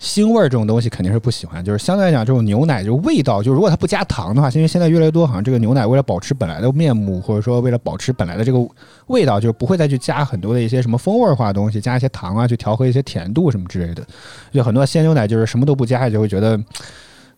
[0.00, 1.64] 腥味儿这种东西肯定是不喜欢。
[1.64, 8.64] 就是相对来讲，这种牛奶就味道，就如果它不加糖的话，因为现在越来越多好像这个牛奶为了保持本来的面目，或者说为了保持本来的这个
[9.08, 14.06] 味道，就不会再去加很多的一些什么风味化的东西，加一些糖啊，去调和一些甜度什么之类的。
[14.52, 16.56] 就很多鲜牛奶就是什么都不加，就会觉得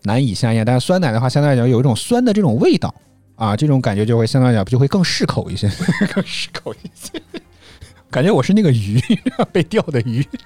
[0.03, 0.63] 难以下咽。
[0.63, 2.95] 但是酸奶的话，相对来讲有一种酸的这种味道。
[3.41, 5.67] 啊，这种感觉就会相对来讲就会更适口一些，
[6.13, 7.19] 更适口一些。
[8.11, 9.01] 感觉我是那个鱼，
[9.51, 10.23] 被钓的鱼。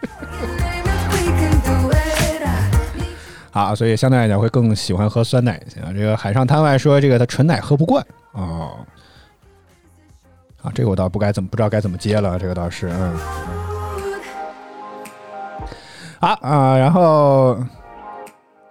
[3.50, 5.80] 啊，所以相对来讲会更喜欢喝酸奶一些。
[5.80, 5.92] 啊。
[5.92, 8.76] 这个海上摊外说，这个他纯奶喝不惯哦。
[10.62, 13.18] 啊，这个我倒不该怎么不知道该怎么接了，这个倒是嗯。
[16.20, 17.58] 啊啊，然后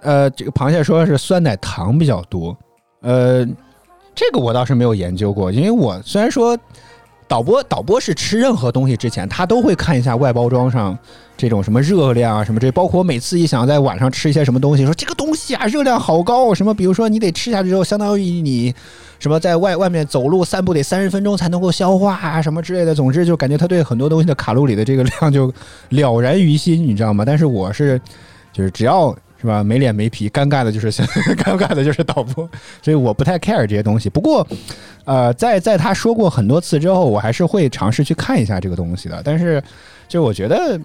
[0.02, 2.58] 呃，这个螃蟹说是酸奶糖比较多，
[3.02, 3.46] 呃。
[4.16, 6.58] 这个我倒是没有研究过，因为我虽然说
[7.28, 10.96] 导播导播是吃任何东西之前，他都会看一下外包装上
[11.36, 18.74] 这种什么热量啊什么这，包括每次一想在晚上吃一些什么东西，说这个东西啊热量好高，什么比如说你得吃下去之后，相当于你
[19.18, 25.52] 什么在外外面走路散步得三十分钟才能够消化啊什么之类的，总之就感觉他对很多东西的卡路里的这个量就
[25.90, 27.26] 了然于心，你知道吗？
[27.26, 28.00] 但是我是
[28.52, 29.16] 就是只要。
[29.44, 29.62] 是吧？
[29.62, 30.90] 没脸没皮，尴尬的就是
[31.36, 32.50] 尴尬的就是导播，
[32.82, 34.10] 所以我不太 care 这些东西。
[34.10, 34.48] 不过，
[35.04, 39.22] 呃，在在他说过很多次之后，我还是会尝试去看一下这个东西的。
[39.22, 39.62] 但是，
[40.08, 40.80] 就我觉得，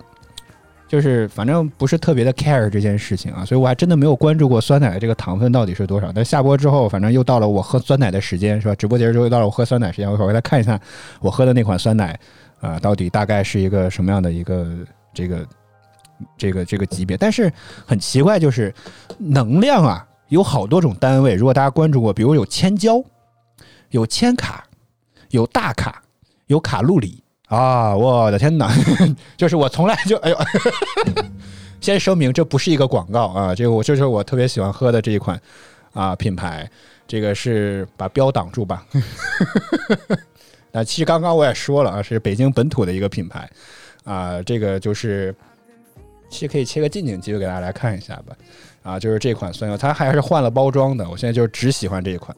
[0.89, 6.11] 就是反正不是特别的 care 这件事情啊，所以我还真的没有关注过酸奶的这个糖分到底是多少。
[6.13, 8.75] 但下播之后，反正又到了我喝酸奶的时间，是吧？
[8.75, 10.77] 直播结束之后又到了我喝酸奶时间，我一会儿回来看一下
[11.21, 12.19] 我喝的那款酸奶
[12.61, 14.67] 啊，到底大概是一个什么样的一个
[15.15, 15.47] 这个。
[16.37, 17.53] 这个这个级别，但是
[17.87, 18.75] 很奇怪，就是
[19.19, 21.35] 能量啊，有好多种单位。
[21.35, 23.03] 如果大家关注过，比如有千焦、
[23.91, 24.65] 有千卡、
[25.31, 26.03] 有大卡、
[26.47, 27.95] 有卡路里啊！
[27.97, 28.71] 我的天哪，
[29.37, 30.39] 就是我从来就哎呦，
[31.81, 35.41] 先声明这不是一个广告啊，这个我就是我特别喜欢喝的这一款
[35.93, 36.69] 啊品牌，
[37.07, 38.85] 这个是把标挡住吧。
[40.73, 43.49] 那其实刚刚我也说了啊，是北京本土的一个品牌
[44.05, 45.35] 啊，这个就是。
[46.31, 48.37] 其实可以切个近景机会给大家来看一下吧，
[48.83, 51.09] 啊，就是这款酸油，它还是换了包装的。
[51.09, 52.37] 我现在就只喜欢这一款。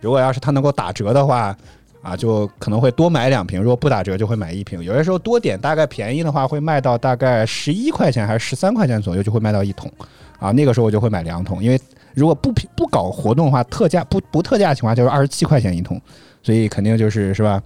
[0.00, 1.56] 如果要是它能够打折的话，
[2.02, 4.82] 啊，就可能会多买两瓶；如果不打折，就会买一瓶。
[4.82, 9.90] 有些时候多点，大概便宜的话会卖到大概十一块钱还是十三块钱左右，就会卖到一桶。
[10.38, 11.80] 啊，那个时候我就会买两桶，因为
[12.14, 16.00] 如果不不搞活动的话，特价不不特价的情况下就是二十七块钱一桶，
[16.42, 17.60] 所以肯定就是是吧？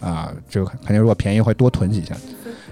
[0.00, 2.16] 啊，就肯定如果便宜会多囤几箱。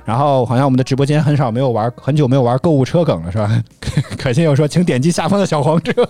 [0.05, 3.63] 然后好像我们的直播间很少没有玩，很久没有玩购物车梗了，是吧？
[4.19, 5.93] 可心又说，请点击下方的小黄车。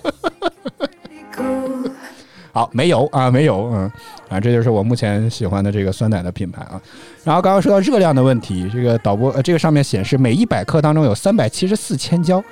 [2.55, 3.91] 好，没有啊，没有，嗯，
[4.29, 6.79] 啊，这就是我目前喜欢的这个酸奶的品牌啊。
[7.25, 12.45] 然后刚刚说到热量的问题，这个导播呃，这个上面显示每一百克当中有三百七十四千焦，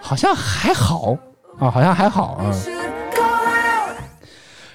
[0.00, 1.16] 好像还好
[1.58, 2.54] 啊，好像还好啊。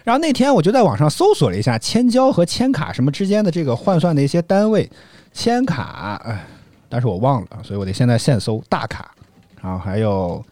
[0.04, 4.90] 然后那天我就在网上搜索了一下千焦和千卡什么之间的这个换算的一些单位。
[5.32, 6.46] 千卡，哎
[6.92, 9.12] 但是我忘了，所以我得现在现搜大卡，
[9.62, 10.44] 然后还有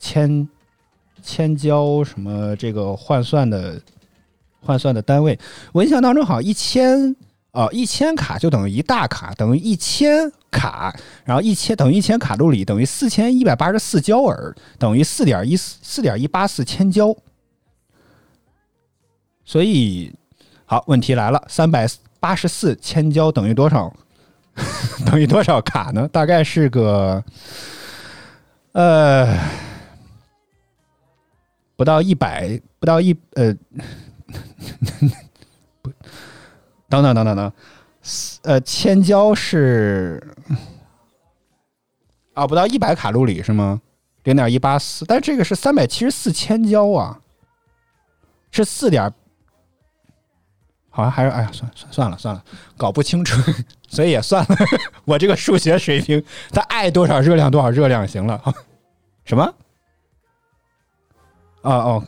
[0.00, 0.48] 千
[1.22, 3.80] 千焦什么这个换算的
[4.60, 5.38] 换算的单位，
[5.72, 7.14] 我印象当中好像一千
[7.52, 10.92] 啊一千卡就等于一大卡，等于一千卡，
[11.24, 17.16] 然后一千等于一千卡路里，等于四千一百八十四焦耳，等于四点一四四点一八四千焦，
[19.44, 20.12] 所以
[20.64, 21.86] 好问题来了，三百
[22.18, 23.94] 八十四千焦等于多少？
[25.04, 26.08] 等于多少卡呢？
[26.08, 27.22] 大概是个，
[28.72, 29.38] 呃，
[31.76, 33.54] 不到一百，不到一呃，
[35.82, 35.90] 不，
[36.88, 37.52] 等等等等等，
[38.42, 40.22] 呃，千焦是
[42.34, 43.80] 啊，不到一百卡路里是吗？
[44.24, 47.20] 零点一八四，但这个是三百七十四千焦啊，
[48.50, 49.12] 是四点，
[50.96, 52.42] 好像还是哎呀，算算算了算了，
[52.74, 53.38] 搞不清楚，
[53.86, 54.56] 所以也算了。
[55.04, 58.42] 我这个数学水平，它爱多少热量多少热量行了。
[59.26, 59.44] 什么？
[61.60, 62.04] 哦哦，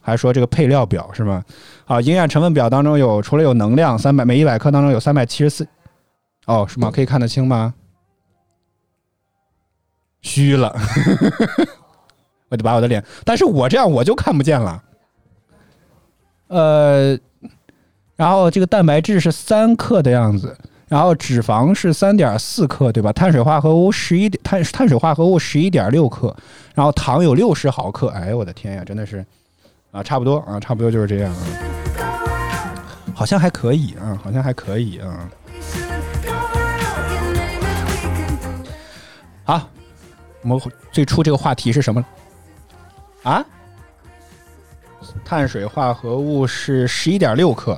[0.00, 1.44] 还说这个配料表是吗？
[1.86, 5.68] 啊，营养成分表当中有除了有能量三百每一百克当中有三百七十四，
[6.46, 6.90] 哦是吗？
[6.92, 7.72] 可以看得清吗？
[10.22, 10.76] 虚了，
[12.48, 14.82] 我得把我的脸，但是我这样我就看不见了。
[16.48, 17.16] 呃，
[18.22, 20.56] 然后这个蛋白质是三克的样子，
[20.86, 23.12] 然后脂肪是三点四克，对吧？
[23.12, 26.32] 碳水化合物十一点碳碳水化合物十一点六克，
[26.72, 28.06] 然后糖有六十毫克。
[28.10, 29.26] 哎呦我的天呀，真的是
[29.90, 31.42] 啊，差不多啊，差不多就是这样啊，
[33.12, 35.28] 好像还可以啊，好像还可以啊。
[39.42, 39.68] 好，
[40.42, 40.60] 我们
[40.92, 42.04] 最初这个话题是什么？
[43.24, 43.44] 啊？
[45.24, 47.76] 碳水化合物是十一点六克。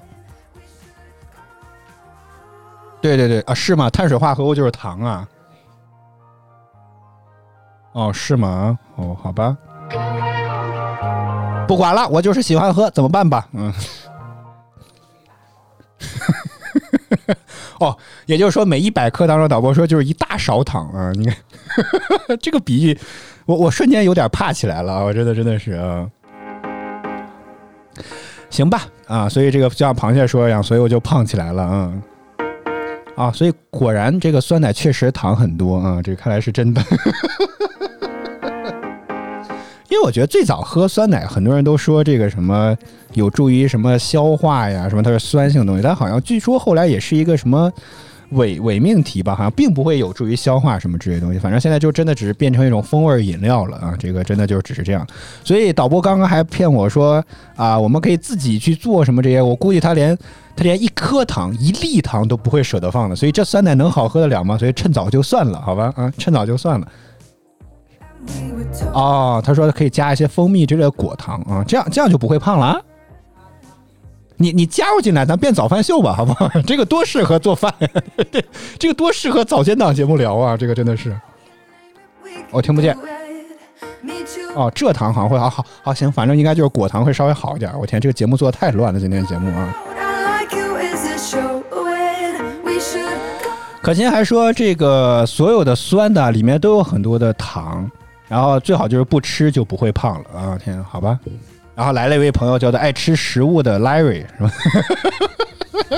[3.04, 3.90] 对对对啊，是吗？
[3.90, 5.28] 碳水化合物就是糖啊。
[7.92, 8.78] 哦，是吗？
[8.96, 9.54] 哦，好吧。
[11.68, 13.46] 不管了，我就是喜欢喝，怎么办吧？
[13.52, 13.70] 嗯。
[17.78, 17.94] 哦，
[18.24, 21.12] 也就是说，每一百克当中，导播说就是一大勺糖啊！
[21.12, 21.36] 你看，
[22.40, 22.98] 这个比喻，
[23.44, 26.08] 我我瞬间有点怕起来了，我真的真的是啊。
[28.48, 31.92] 行吧，啊，所以这个就像螃蟹说一样，所以我就胖起来了啊。
[33.16, 36.82] 啊，所以果然这个酸奶确实糖很多啊，这看来是真的。
[39.88, 42.76] 因为我觉得最早喝酸奶，很多人都说这个什么
[43.12, 47.72] 有助于什么消化呀，什么它是酸性东西，但好像据说后来也是一个什么
[48.30, 51.38] 伪伪命题吧，好像并不会有助于消化什么之类东西。
[51.38, 55.06] 反正现在就真的只是变成一种风味饮料了啊，这个真的就只是这样。
[55.44, 60.18] 所以导播刚刚还骗我说啊，我们可以自己去做什么这些，我估计他连
[60.56, 63.16] 他连一颗糖、一粒糖都不会舍得放的。
[63.16, 64.56] 所以这酸奶能好喝得了吗？
[64.56, 66.88] 所以趁早就算了，好吧啊，趁早就算了。
[68.92, 72.80] 哦，他说可以加一些蜂蜜之类的果糖啊，这样这样就不会胖了。
[74.36, 76.48] 你你加入进来，咱变早饭秀吧，好不好？
[76.66, 77.72] 这个多适合做饭，
[78.78, 81.14] 这个多适合早间档节目聊啊，这个真的是。
[82.50, 82.96] 我听不见。
[84.54, 87.72] 哦，蔗糖好像会好好好行，反正应该就是果糖会稍微好一点。
[87.78, 89.74] 我天，这个节目做的太乱了，今天节目啊。
[93.84, 97.86] 可心还说，这个所有的酸的里面都有很多的糖，
[98.26, 100.56] 然后最好就是不吃就不会胖了啊！
[100.56, 101.20] 天，好吧。
[101.74, 104.50] 然后来了一位朋友，叫做爱吃食物的 Larry，是吧？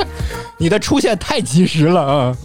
[0.59, 2.37] 你的出现太及时了啊！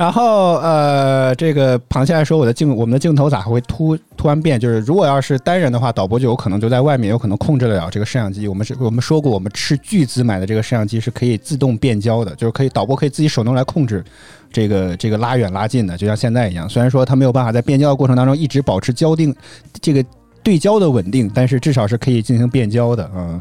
[0.00, 4.58] 然后呃，这个螃蟹还说我的镜我们的镜头咋会突突然变？
[4.58, 8.48] 就是如果要是单人的话，导播就有可能就在外面，有可能控制得了这个摄像机。
[8.48, 14.02] 我们是 我们说过，我们斥巨资买的这个摄像机是可以自动变焦的，就是可以导播可以自己手动来控制
[14.50, 16.66] 这个这个拉远拉近的，就像现在一样。
[16.66, 19.36] 虽然说它没有办法在变焦的过程当中一直保持焦定
[19.82, 20.02] 这个
[20.42, 23.38] 对焦的稳定，但是至少是可以进行变焦的啊。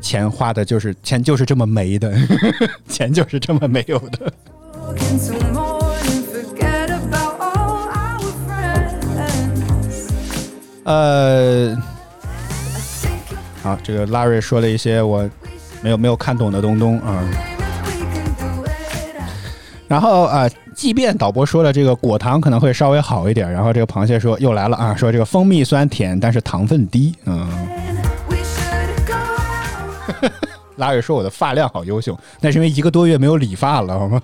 [0.00, 2.14] 钱花的就是钱就是这么没的，
[2.88, 4.32] 钱就是这么没有的。
[10.86, 11.74] 呃，
[13.62, 15.26] 好，这个拉瑞说了一些我
[15.80, 17.24] 没有没有看懂的东东啊。
[19.88, 27.48] 然后啊，即便导播说了这个果糖可能会稍微好一点，然后这个螃蟹说又来了啊，说这个蜂蜜酸甜，但是糖分低，嗯。
[30.76, 34.20] 拉瑞说我的发量好优秀，那是因为一个多月没有理发了，好吗？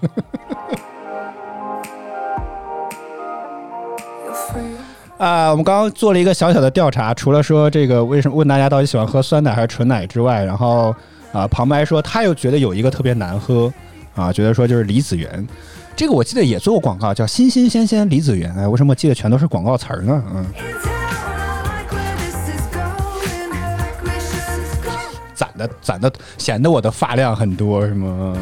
[5.21, 10.97] 啊，我们刚刚做了一个小小的调查，除了说这个为什么问大家到底喜欢喝酸奶还是纯奶之外，然后
[11.31, 13.71] 啊，旁白说他又觉得有一个特别难喝
[14.15, 15.47] 啊，觉得说就是李子园，
[15.95, 20.23] 这个我记得也做过广告，叫新新鲜鲜李子园，哎，为什么记得全都是广告词儿呢？
[20.35, 20.47] 嗯。
[25.37, 28.35] 攒的攒的，显得我的发量很多，是吗？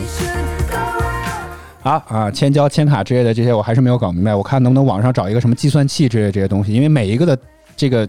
[1.89, 4.35] 好啊，千焦、千卡之类的这些，我还是没有搞明白。
[4.35, 7.39] 我看能不能网上找一个什么计算器之类这些东西，因为每一个的
[7.77, 8.07] 这个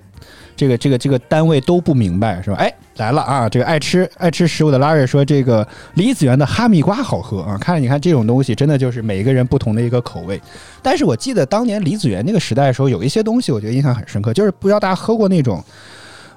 [0.53, 2.57] 这个这个这个单位都不明白，是吧？
[2.57, 3.47] 哎，来了啊！
[3.47, 7.57] 这个爱吃爱吃食物的拉瑞说，这个李子园的哈密瓜好喝啊！
[7.57, 10.41] 看，你看这种东西，真的就是每一个人不同的一个口味。
[10.81, 15.63] 但是我记得当年李子园那个时代的时候，有一些东西我觉得印象很深刻，就是不知道大家喝过那种。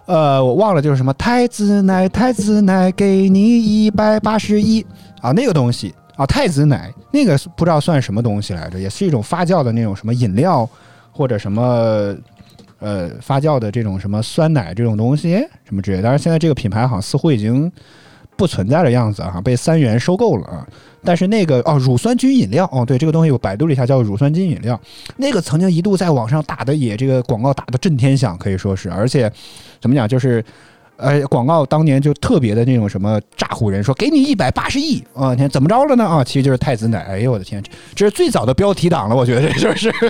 [0.07, 4.85] 呃，我忘了就是什么太子奶，太子奶给你一百八十一
[5.21, 10.69] 啊，那个东西啊，太子奶那个不知道算什么东西来着，也是一种发酵的那种什么饮料
[11.11, 12.15] 或者什么
[12.81, 16.03] 呃发酵的这种什么酸奶这种东西什么之类的。
[16.03, 17.71] 但是现在这个品牌好像似乎已经
[18.37, 20.67] 不存在的样子啊，被三元收购了啊。
[21.03, 24.79] 但是那个哦，乳酸菌饮料哦，对这个东西我百度了一下，叫乳酸菌饮料。
[25.17, 29.33] 那个曾经一度在网上打的也这个广告打的震天响，可以说是，而且
[29.81, 30.45] 怎么讲就是。
[31.03, 36.05] 呃，广告当年就特别的那种什么诈唬人，说给你一百八十亿啊，天怎么着了呢？
[36.05, 37.01] 啊，其实就是太子奶。
[37.01, 37.63] 哎呦我的天，
[37.95, 39.93] 这是最早的标题党了，我觉得这就是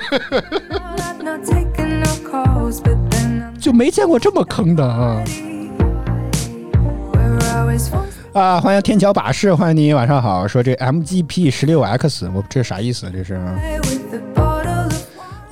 [3.59, 5.23] 就没见过这么坑的啊
[8.35, 8.61] 啊！
[8.61, 10.47] 欢迎天桥把式，欢迎你，晚上好。
[10.49, 13.09] 说这 MGP 十六 X，我这是啥意思？
[13.11, 13.41] 这是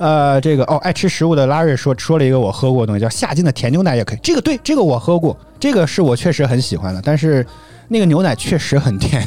[0.01, 4.19] 呃，这个哦，爱吃食物的拉瑞说说了一个我喝过的东西，叫夏金的甜牛奶也可以。
[4.23, 7.45] 这个对，这个我喝过，这个是我确实很喜欢的，但是
[7.87, 9.23] 那个牛奶确实很甜，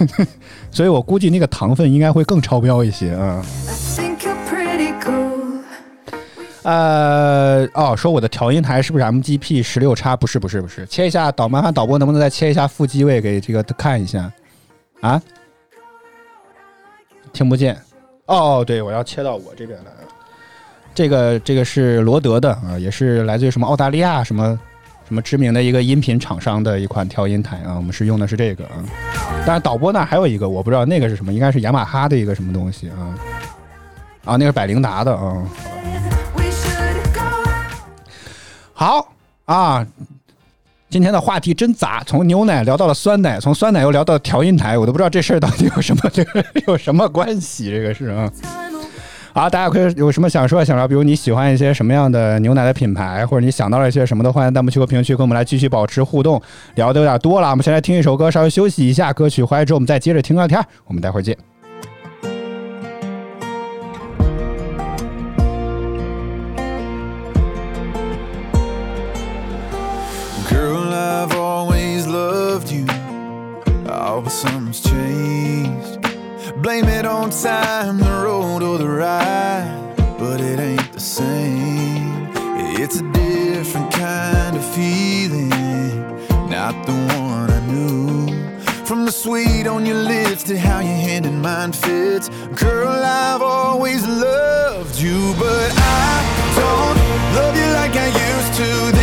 [0.70, 3.42] 所以我估计那个糖分应该会更超标一些啊。
[6.64, 10.14] 呃，哦，说我的调音台是不是 MGP 十六叉？
[10.14, 10.84] 不是，不是，不是。
[10.84, 14.30] 切一下导，麻烦导播能不能再切一下副机位给这个看一下？
[15.00, 15.20] 啊？
[17.32, 17.80] 听不见。
[18.26, 19.90] 哦，对，我要切到我这边来。
[20.94, 24.58] 这个这个是罗德的啊，也是来自于什么澳大利亚什么
[25.08, 27.74] 什么知名的一个音频厂商的一款调音台啊。
[27.76, 28.84] 我们是用的是这个啊。
[29.46, 33.00] 但是导播那还有一个，我不知道那个是什么，应该是雅马哈的一个什么东西啊。
[34.24, 35.42] 啊，那个是百灵达的啊。
[38.74, 39.12] 好
[39.44, 39.86] 啊，
[40.90, 48.30] 今天的话题真杂，从牛奶聊到了酸奶，从酸奶又聊到调音台，我都不知道这事儿到底有什么这个 有什么关系，这个是啊。
[49.32, 49.42] Time away.
[49.42, 56.40] 好，大家可以有什么想说想聊，比如你喜欢一些什么样的牛奶的品牌，或者你想到了一些什么的，欢迎弹幕区和评论区跟我们来继续保持互动。
[56.74, 61.36] 聊的有点多了，我们先来听一首歌，稍微休息一下，歌曲回来之后我们再接着听聊天，我们待会儿见。
[70.50, 72.86] Girl, I've always loved you.
[76.62, 79.96] Blame it on time, the road, or the ride.
[80.16, 82.30] But it ain't the same.
[82.80, 85.48] It's a different kind of feeling.
[86.48, 88.28] Not the one I knew.
[88.86, 92.28] From the sweet on your lips to how your hand in mine fits.
[92.54, 96.98] Girl, I've always loved you, but I don't
[97.38, 99.01] love you like I used to.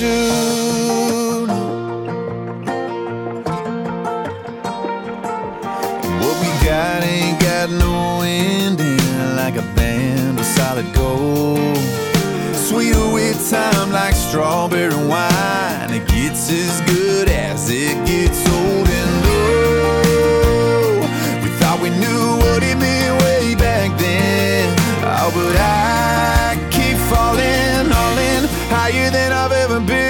[0.00, 1.44] No.
[6.20, 8.98] What we got ain't got no ending
[9.34, 11.76] like a band of solid gold.
[12.54, 15.90] Sweeter with time like strawberry wine.
[15.92, 18.86] It gets as good as it gets old.
[18.86, 19.24] And
[20.06, 21.00] oh,
[21.42, 24.76] we thought we knew what it meant way back then.
[25.02, 27.77] Oh, but I keep falling, all in
[28.90, 30.07] higher than I've ever been.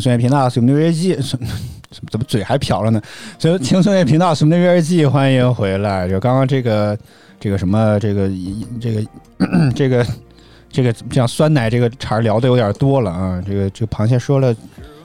[0.00, 0.02] to.
[0.02, 1.14] 请随缘频道，是我们的约机。
[1.14, 1.46] 怎么
[2.08, 3.02] 怎么嘴还瓢了呢？
[3.38, 6.08] 所以轻松乐频道《什么的月日记》，欢迎回来。
[6.08, 6.96] 就刚刚这个
[7.40, 8.30] 这个什么这个
[8.80, 9.06] 这个
[9.74, 10.06] 这个
[10.70, 13.42] 这个像酸奶这个茬聊的有点多了啊。
[13.44, 14.54] 这个这个螃蟹说了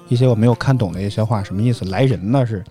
[0.10, 1.84] 一些我没有看懂的一些话，什么意思？
[1.86, 2.64] 来人了是？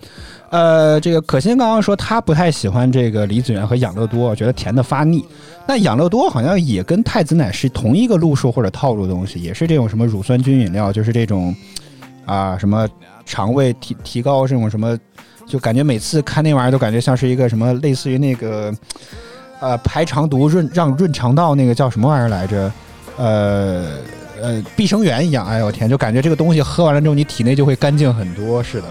[0.51, 5.25] 呃，这个可心刚刚说他不太喜欢这个李子园和养乐多，觉得甜的发腻。
[5.67, 11.53] 那养乐多好像也跟太子奶是同一个路数或者套路的东西，也是这种什么乳酸菌饮料，就是这种
[12.27, 12.89] 啊什么
[13.25, 14.99] 肠胃提提高这种什么，
[15.47, 18.73] 就感觉每次看那玩意儿都感觉像是一个什么类似于那个
[19.61, 22.73] 呃排肠毒润让润肠道那个叫什么玩意儿来着？
[23.17, 23.99] 呃
[24.43, 25.47] 呃碧生源一样。
[25.47, 28.89] 哎呦我天，就感觉这个东西喝完了之后，你体内就会干净很多似的。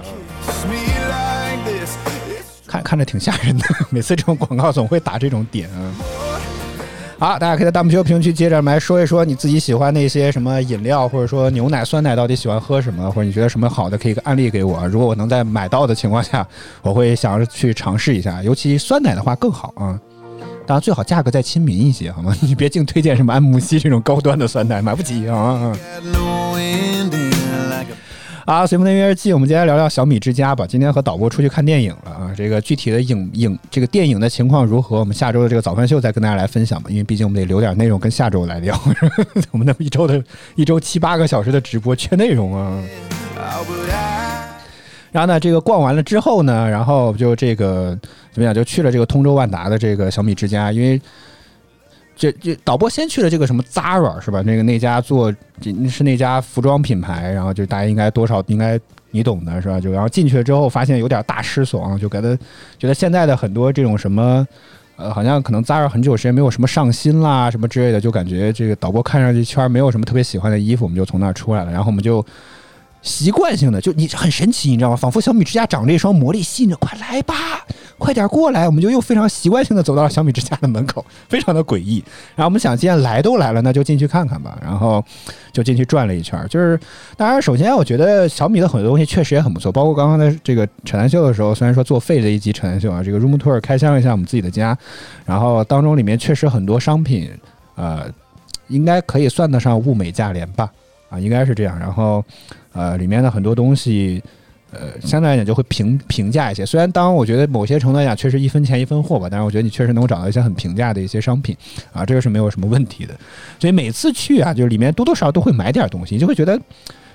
[2.66, 5.94] 看看着挺吓人的， 每次这种广告总会打这种点啊。
[7.20, 14.86] 好，大家可以在弹幕区、评论区接着来说一说你自己喜欢那些什么饮料，或者说牛奶、酸奶到底喜欢喝什么，或者你觉得什么好的，可以个案例给我。
[14.88, 16.46] 如果我能在买到的情况下，
[16.82, 19.98] 我会想着去尝试一下，尤其酸奶的话更好啊。
[20.66, 22.36] 当然最好价格再亲民一些，好吗？
[22.42, 25.74] 你别净推荐什么安慕希这种高端的酸奶，买不起啊。
[28.46, 30.68] 啊，随风的音乐季，我们今天聊聊小米之家吧。
[30.68, 36.90] 今天和导播出去看电影了啊，这个具体的影影这个电影的情况如何，我们下周的这个早饭秀再跟大家来分享吧。
[36.90, 38.78] 因为毕竟我们得留点内容跟下周来聊，
[39.52, 40.22] 我们那么一周的
[40.56, 42.84] 一周七八个小时的直播缺内容啊。
[45.14, 47.98] 然后呢，这个逛完了之后呢，然后就这个
[48.34, 51.00] 怎么样，就去了这个通州万达的这个小米之家，因为。
[52.16, 54.42] 这这导播先去了这个什么 Zara 是吧？
[54.42, 55.34] 那个那家做
[55.90, 58.80] 是那家服装品牌，然后就大家应该多少应该
[59.12, 59.80] 你懂的是吧？
[59.80, 62.38] 就然后进去了之后发现有点大失所望，就觉得
[62.78, 64.48] 觉得现在的很多这种什么
[64.96, 72.26] 呃，好像可能 Zara 很久时间没有什么上新啦什么之类的，就感觉这个导播看上去圈没有什么特别喜欢的衣服，我们就从那儿出来了，然后我们就。
[73.02, 74.96] 习惯性的就你很神奇，你知道吗？
[74.96, 77.36] 仿佛小米之家长着一双魔力吸引着，快来吧，
[78.04, 78.66] 快点过来！
[78.68, 82.04] 我们就又非常习惯性的走到了小米之家的门口，非常的诡异。
[82.36, 84.60] 然后我们想，既然来都来了，那就进去看看吧。
[84.62, 85.02] 然后
[85.54, 86.46] 就进去转了一圈。
[86.50, 86.78] 就是
[87.16, 94.78] 当然，首先我觉得小米的很多东西确实也很不错，包括刚刚的这个扯淡秀的时候，虽然说作废了一集扯淡秀啊，这个 room tour 开箱了一下我们自己的家，
[95.24, 97.32] 然后当中里面确实很多商品，
[97.76, 98.06] 呃，
[98.68, 100.70] 应该可以算得上物美价廉吧。
[101.10, 101.80] 啊，应该是这样。
[101.80, 102.22] 然后，
[102.74, 104.22] 呃，里面的很多东西，
[104.74, 106.66] 呃，相对来讲就会平平价一些。
[106.66, 111.56] 虽然，当我觉得某些程度来讲确实一分钱一分货吧，但是我觉得你确实能够找到一些很平价的一些商品，
[111.92, 113.14] 啊，这个是没有什么问题的。
[113.60, 116.60] 所以每次去啊，就是里面多多少少都会买点东西，你就会觉得，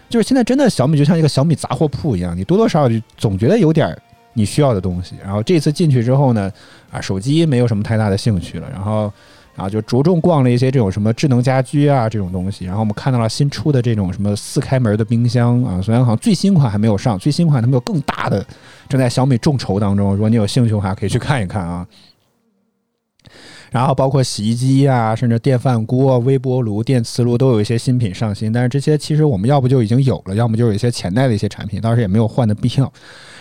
[0.09, 3.97] 就是现在真的小米就像一个小米杂货铺一样，你多多少少就总觉得有点
[4.35, 5.17] 你需要的东西。
[5.23, 6.53] 然后这次进去之后呢，
[6.91, 9.13] 啊，手机没有什么太大的兴趣了，然后。
[9.59, 18.47] 啊，就着重逛了一些这种什么智能家居啊这种东西，然后我们看到了新出的这种什么四开门的冰箱啊，虽然好像最新款还没有上，最新款他们有更大的，
[18.89, 21.85] 正在小米众筹当中，如果你有兴趣的话，可以去看一看啊。
[23.71, 32.91] 然后包括洗衣机啊，甚至电饭锅、微波炉、电磁炉都有一些新品上新，但是这些其实我们要不就已经有了，要么就有一些潜在的一些产品，当时也没有换的必要。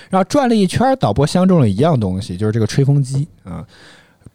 [0.10, 3.66] 然后转了一圈，导播相中了一样东西，就是这个吹风机啊。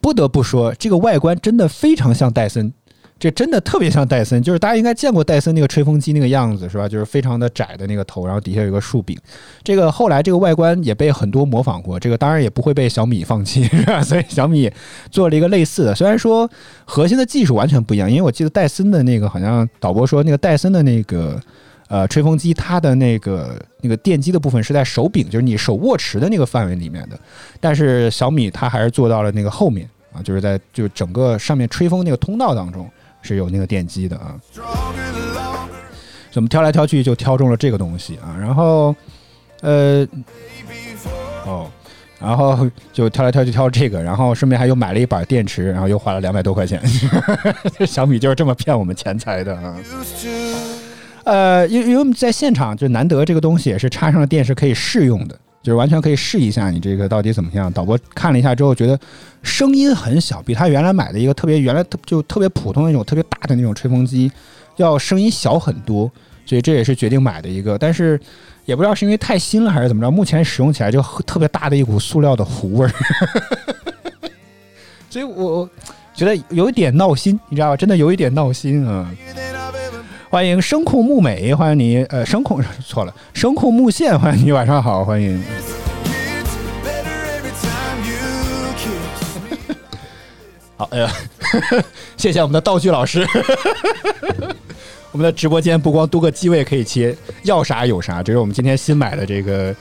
[0.03, 2.73] 不得不说，这个外观真的非常像戴森，
[3.17, 4.43] 这真的特别像戴森。
[4.43, 6.89] 就是大家应该见过戴森那个吹风机那个样子，是吧？
[6.89, 9.17] 就是非常的窄的那个头，然后底下有个竖柄。
[9.63, 14.01] 这个后来这个外观也被很多模仿过，这个当然也不会被小米放弃，是吧？
[14.03, 14.69] 所以小米
[15.09, 16.49] 做了一个类似的，虽然说
[16.83, 21.39] 核心的技术完全不一样，因为我记得戴森的那个好像导播说，那个戴森的那个
[21.87, 27.17] 呃吹风机，它的那个那个电机的部分是在手柄，就是你手握持的那个范围里面的，
[27.61, 29.87] 但是小米它还是做到了那个后面。
[30.13, 32.89] 啊，就是在就整个上面吹风那个通道当中
[33.21, 34.39] 是有那个电机的啊，
[36.31, 38.95] 怎么挑来挑去就挑中了这个东西啊，然后
[39.61, 40.07] 呃
[41.45, 41.69] 哦，
[42.19, 46.81] 然后就挑来挑去挑这个，然后顺便还又买了一把电池，然后又花了两百多块钱，
[47.85, 49.75] 小米就是这么骗我们钱财的啊。
[51.25, 55.39] 呃，因因为我们在现场就难得这个东西也是插上了电是可以试用的。
[55.63, 57.71] 就是完全可以试一下你这个到底怎么样。
[57.71, 58.99] 导播看了一下之后，觉得
[59.41, 64.29] 声音很小，比他原来买的一个特别原来特就特别普通的那种特别大的那种吹风机
[64.75, 66.11] 要声音小很多，
[66.45, 67.77] 所以这也是决定买的一个。
[67.77, 68.19] 但是
[68.65, 72.91] 也不知道是因为太新了还是怎么着，目前使用起来就特别大的一股塑料的糊味儿，
[75.09, 75.69] 所以我
[76.13, 77.77] 觉得有一点闹心，你知道吧？
[77.77, 79.09] 真的有一点闹心啊。
[80.33, 85.39] 欢迎声控木美，欢迎你，呃，声控 错了，声控木线，欢迎你，晚上好，欢迎。
[90.75, 91.11] 好，哎呀，
[92.17, 93.23] 谢谢我们的道具老师。
[95.13, 99.71] 我们的直播间不光多个机位可以切，要啥有啥，这是我们今天新买的这个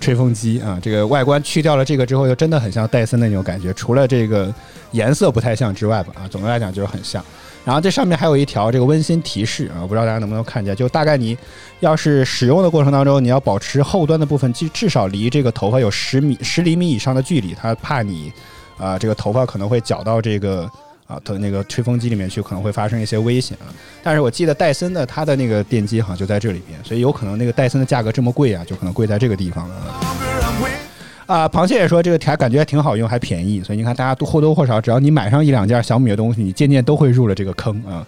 [0.00, 0.78] 吹风机啊。
[0.80, 4.50] 这个外观去掉了这个之后，就真的很像戴森的那种感觉，除了这个
[4.92, 7.22] 颜色不太像之外吧，啊，总的来讲就是很像。
[7.68, 11.36] 然后这上面还有一条这个温馨提示啊，不知道大家能不能看见，就大概你
[11.80, 18.32] 要是使用的过程当中，你要保持后端的部分至至少离这个头发有十米十厘米以上的距离，它怕你
[18.78, 20.66] 啊、这个头发可能会绞到这个
[21.06, 23.68] 啊的那个吹风机里面去，可能会发生一些危险啊。
[24.02, 30.17] 但是我记得戴森的它的那个电机好像就在这里边，所以有可能那个戴森的价格这么贵啊，就可能贵在这个地方了。
[31.28, 38.02] 啊，螃蟹也说这个还感觉还挺好用，还便宜，所以你看大家都或多或少，只要你买上一两件小米的东西，你渐渐都会入了这个坑啊。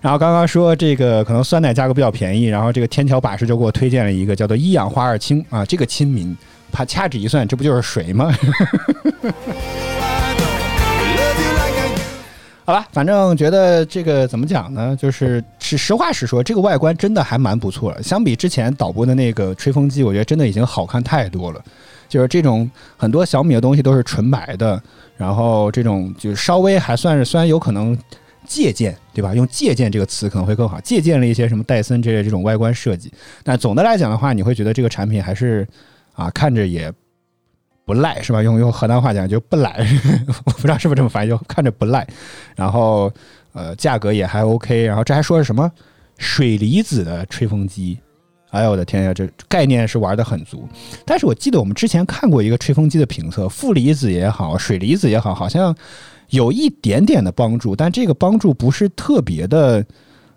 [0.00, 6.36] 然后刚刚说这个可能酸奶价格比较便宜，然后这个天桥把式就给我推荐了一个叫做一氧化二氢啊，这个亲民，
[6.70, 8.32] 怕掐指一算，这不就是水吗？
[12.64, 14.96] 好吧，反正觉得这个怎么讲呢？
[14.96, 18.00] 就是是实话实说，这个外观真的还蛮不错的。
[18.00, 21.60] 相比之前导播的那个吹风机，我觉得真的已经好看太多了。
[22.10, 24.82] 就是这种很多小米的东西都是纯白的，
[25.16, 27.96] 然后这种就稍微还算是，虽然有可能
[28.44, 29.32] 借鉴，对吧？
[29.34, 33.12] 用借鉴这个词可能会更好，借鉴了一些什么戴森这类这种外观设计。
[33.44, 35.66] 但总的来讲的话，你会觉得这个产品还是
[36.14, 36.92] 啊，看着也
[37.84, 38.42] 不赖，是吧？
[38.42, 39.86] 用用河南话讲就不赖，
[40.44, 42.04] 我不知道是不是这么翻译，就看着不赖。
[42.56, 43.12] 然后
[43.52, 44.84] 呃，价格也还 OK。
[44.84, 45.70] 然后这还说是什么
[46.18, 47.98] 水离子的吹风机？
[48.50, 50.68] 哎呦我的天呀，这概念是玩的很足。
[51.04, 55.74] 但是我记得我们之前看过一个吹风机的评测，负离子也好，水离子也好，好像
[56.30, 59.84] 有一点点的帮助，但这个帮助不是特别的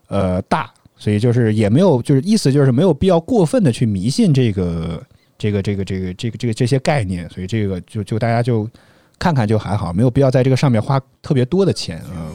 [0.07, 5.01] 呃大，所以就是也没有，就是意思就是没有必要过分的去迷信这个
[5.37, 8.69] 这个这个这个这个这个这些概念，所以这个就就大家就
[9.17, 12.29] 看看就还好，没有必要在这个上面花特别多的钱啊。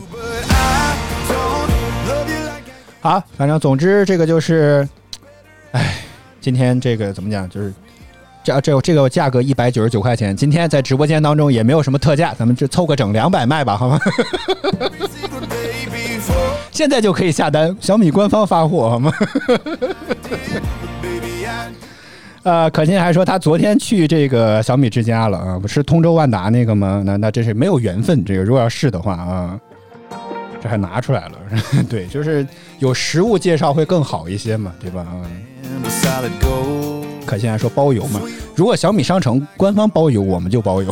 [3.01, 4.87] 好，反正总之这个就是，
[5.73, 5.97] 哎，
[6.41, 7.73] 今天这个怎么讲，就是
[8.43, 14.01] 这这这个价格一百九十九块钱，今天在直播间当中也没有什么特价，咱们就凑个整两百卖吧，好吗？
[16.71, 19.13] 现在就可以下单，小米官方发货好吗？
[22.45, 27.03] 呃，可心还说他昨天去这个小米之家了啊，不是通州万达那个吗？
[27.05, 28.25] 那那真是没有缘分。
[28.25, 29.61] 这个如果要是的话啊，
[30.63, 31.33] 这还拿出来了，
[31.91, 32.47] 对，就是
[32.79, 35.01] 有实物介绍会更好一些嘛，对吧？
[35.01, 35.21] 啊，
[37.27, 38.21] 可现在说包邮嘛，
[38.55, 40.91] 如果小米商城官方包邮，我们就包邮。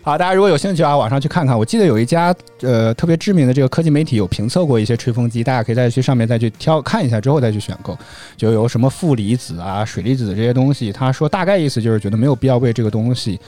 [0.00, 1.58] 好，大家如果有兴趣啊，网上去看看。
[1.58, 7.98] 我记得有一家呃特别知名的这个科技媒体有评测过一些吹风机，大家可以再去上面再去挑看一下，之后再去选购。
[8.36, 13.38] 就有什么负离子啊、水离子这些东西，他说大概意思就是觉得没有必要为这个东西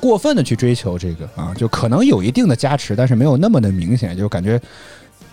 [0.00, 4.60] 过分的去追求这个啊，就可能有一定的加持，但是没有那么的明显，就感觉。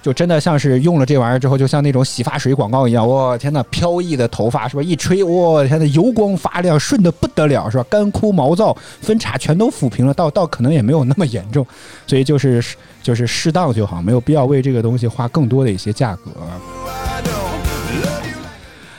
[0.02, 4.82] 就真的像是用了这玩意儿之后，就像那种洗发水广告一样，哇天呐，飘逸的头发是吧？
[4.82, 7.84] 一吹，哇天呐，油光发亮，顺的不得了是吧？
[7.90, 11.68] 干枯毛躁分叉全都抚平了，倒倒可能也没有那么严重，
[12.08, 12.64] 所以就是
[13.04, 16.32] 就是适当就好，没有必要为这个东西花更多的一些价格。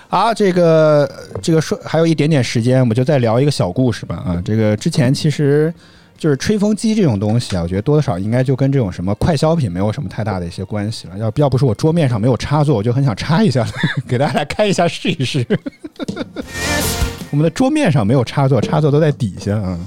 [0.09, 4.17] 好，这个这个说还有一点点时间，我们就再聊一个小故事吧。
[4.17, 5.73] 啊，这个之前其实。
[6.21, 11.17] 就是吹风机这种东西啊，我觉得多多少应该就跟这种什么快消品没有什么太大的一些关系了。
[11.17, 13.67] 要要不是我桌面上没有插座，我就很想插一下，
[14.07, 15.45] 给大家来开一下试一试。
[17.33, 19.79] 我们的桌面上没有插座，插座都在底下啊。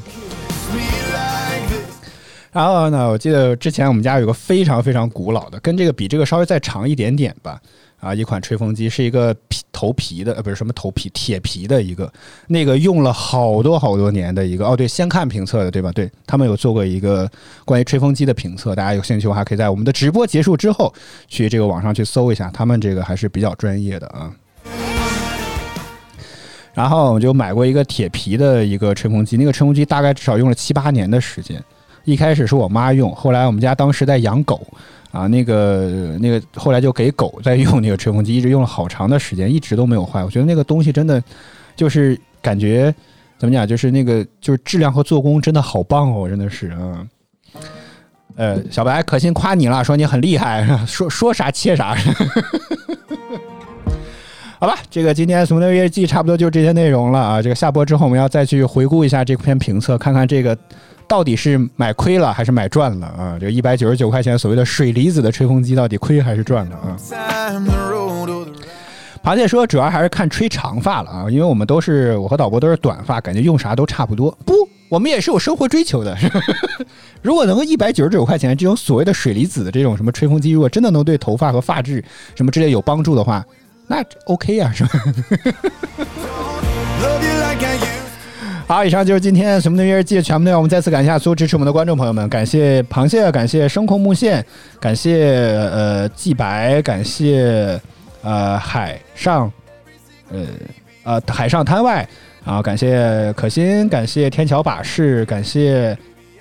[2.51, 7.61] 然后呢，我记得之前我们家有个非常非常古老的，跟这个比这个稍微再长一点点吧。
[8.03, 12.11] 啊，一款吹风机是一个皮头皮的，呃，不是什么头皮，铁皮的一个，
[12.47, 14.67] 那个用了好多好多年的一个。
[14.67, 15.89] 哦，对，先看评测的，对吧？
[15.93, 17.29] 对他们有做过一个
[17.63, 20.93] 关于吹风机的评测，大家有兴趣的话，可以在我们的直播结束之后
[21.29, 24.29] 去这个网上去搜一下，他们这个还是比较专业的啊。
[26.73, 31.63] 然后我就买过一个铁皮的一个吹风机，那个吹风机大概至少用了七八年的时间。
[32.03, 34.61] 一开始是我妈用，后来我们家当时在养狗。
[35.13, 40.23] 啊，那个那个，后来就给狗在用那个吹风机，一直用了好长的时间，一直都没有坏。
[40.23, 41.23] 我觉得那个东西真的
[41.75, 42.91] 就是感觉
[43.37, 47.07] 怎么讲，就是那个就是质量和做工真的好棒哦，真的是啊。
[48.35, 51.95] 呃，小白可心夸你了，说你很厉害， 说说啥切啥。
[54.59, 57.39] 好吧，这个今天《俗的日记》差不多就这些内容了啊。
[57.39, 60.57] 这个下播之后，我们要再去回顾一下这篇评测，看看这个。
[61.07, 63.37] 到底是买亏了还是买赚了啊？
[63.39, 66.97] 这一百九十九块钱所谓的水离子的吹风机，到底亏还是赚了啊？
[69.23, 74.29] 螃蟹说主要还是看吹长发了啊，因为我们都是我和导播都是短发，感觉用啥都差不多。
[74.45, 74.53] 不，
[74.89, 76.13] 我们也是有生活追求的。
[76.17, 76.41] 是 吧
[77.21, 82.03] 如果能够一百九十九块钱这种所谓的水离子的这种什么吹风机，如果真的能对头发和发质
[82.35, 83.45] 什么之类有帮助的话，
[83.87, 84.89] 那 OK 呀、是吧？
[88.65, 90.59] 好，以上就是今天《什么的约日记》全部内容。
[90.59, 94.43] 我们再次感谢所有支持我们的观众朋友们，感谢螃蟹，感谢声控木线，
[94.79, 95.27] 感谢
[95.71, 97.79] 呃季白，感谢
[98.23, 99.51] 呃海上
[100.31, 100.39] 呃
[101.03, 102.07] 呃海上滩外
[102.45, 105.95] 啊，感谢可心，感谢天桥把式，感谢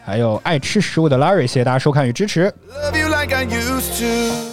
[0.05, 2.53] 还有爱吃食物的 Larry，谢谢大家收看与支持。
[2.70, 4.51] love you like I used to.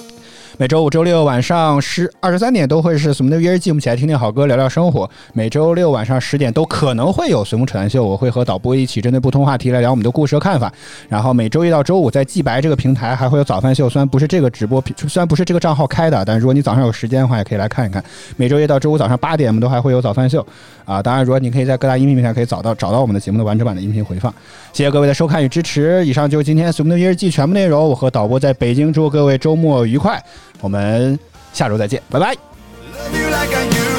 [0.60, 5.10] 每周五、周六晚上十二十三点都会是随梦的约日记，我们一起来听听好歌，聊聊生活。
[5.32, 10.70] 每周六晚上十点都可能会有随梦扯淡秀，我会和导播一起针对不同话题来聊我们的故事和看法。
[11.08, 18.04] 然后每周一到周五在季白这个平台还会有早饭秀，虽然不是这个直播平，虽然不是这个账号开的，但如果你早上有时间的话，也可以来看一看。
[18.36, 20.46] 每周一到周五早上八点，我们都还会有早饭秀
[20.90, 21.02] 啊。
[21.04, 24.34] 当然，如果你可以在各大音频平台可以找到找到我们的节目的完整版的音频回放。
[24.74, 26.04] 谢谢各位的收看与支持。
[26.06, 27.88] 以上就是今天随梦的日记全部内容。
[27.88, 30.20] 我和导播在北京，祝各位周末愉快。
[30.62, 31.18] 我们
[31.54, 32.34] 下周再见，拜拜。
[32.34, 33.99] Love you like I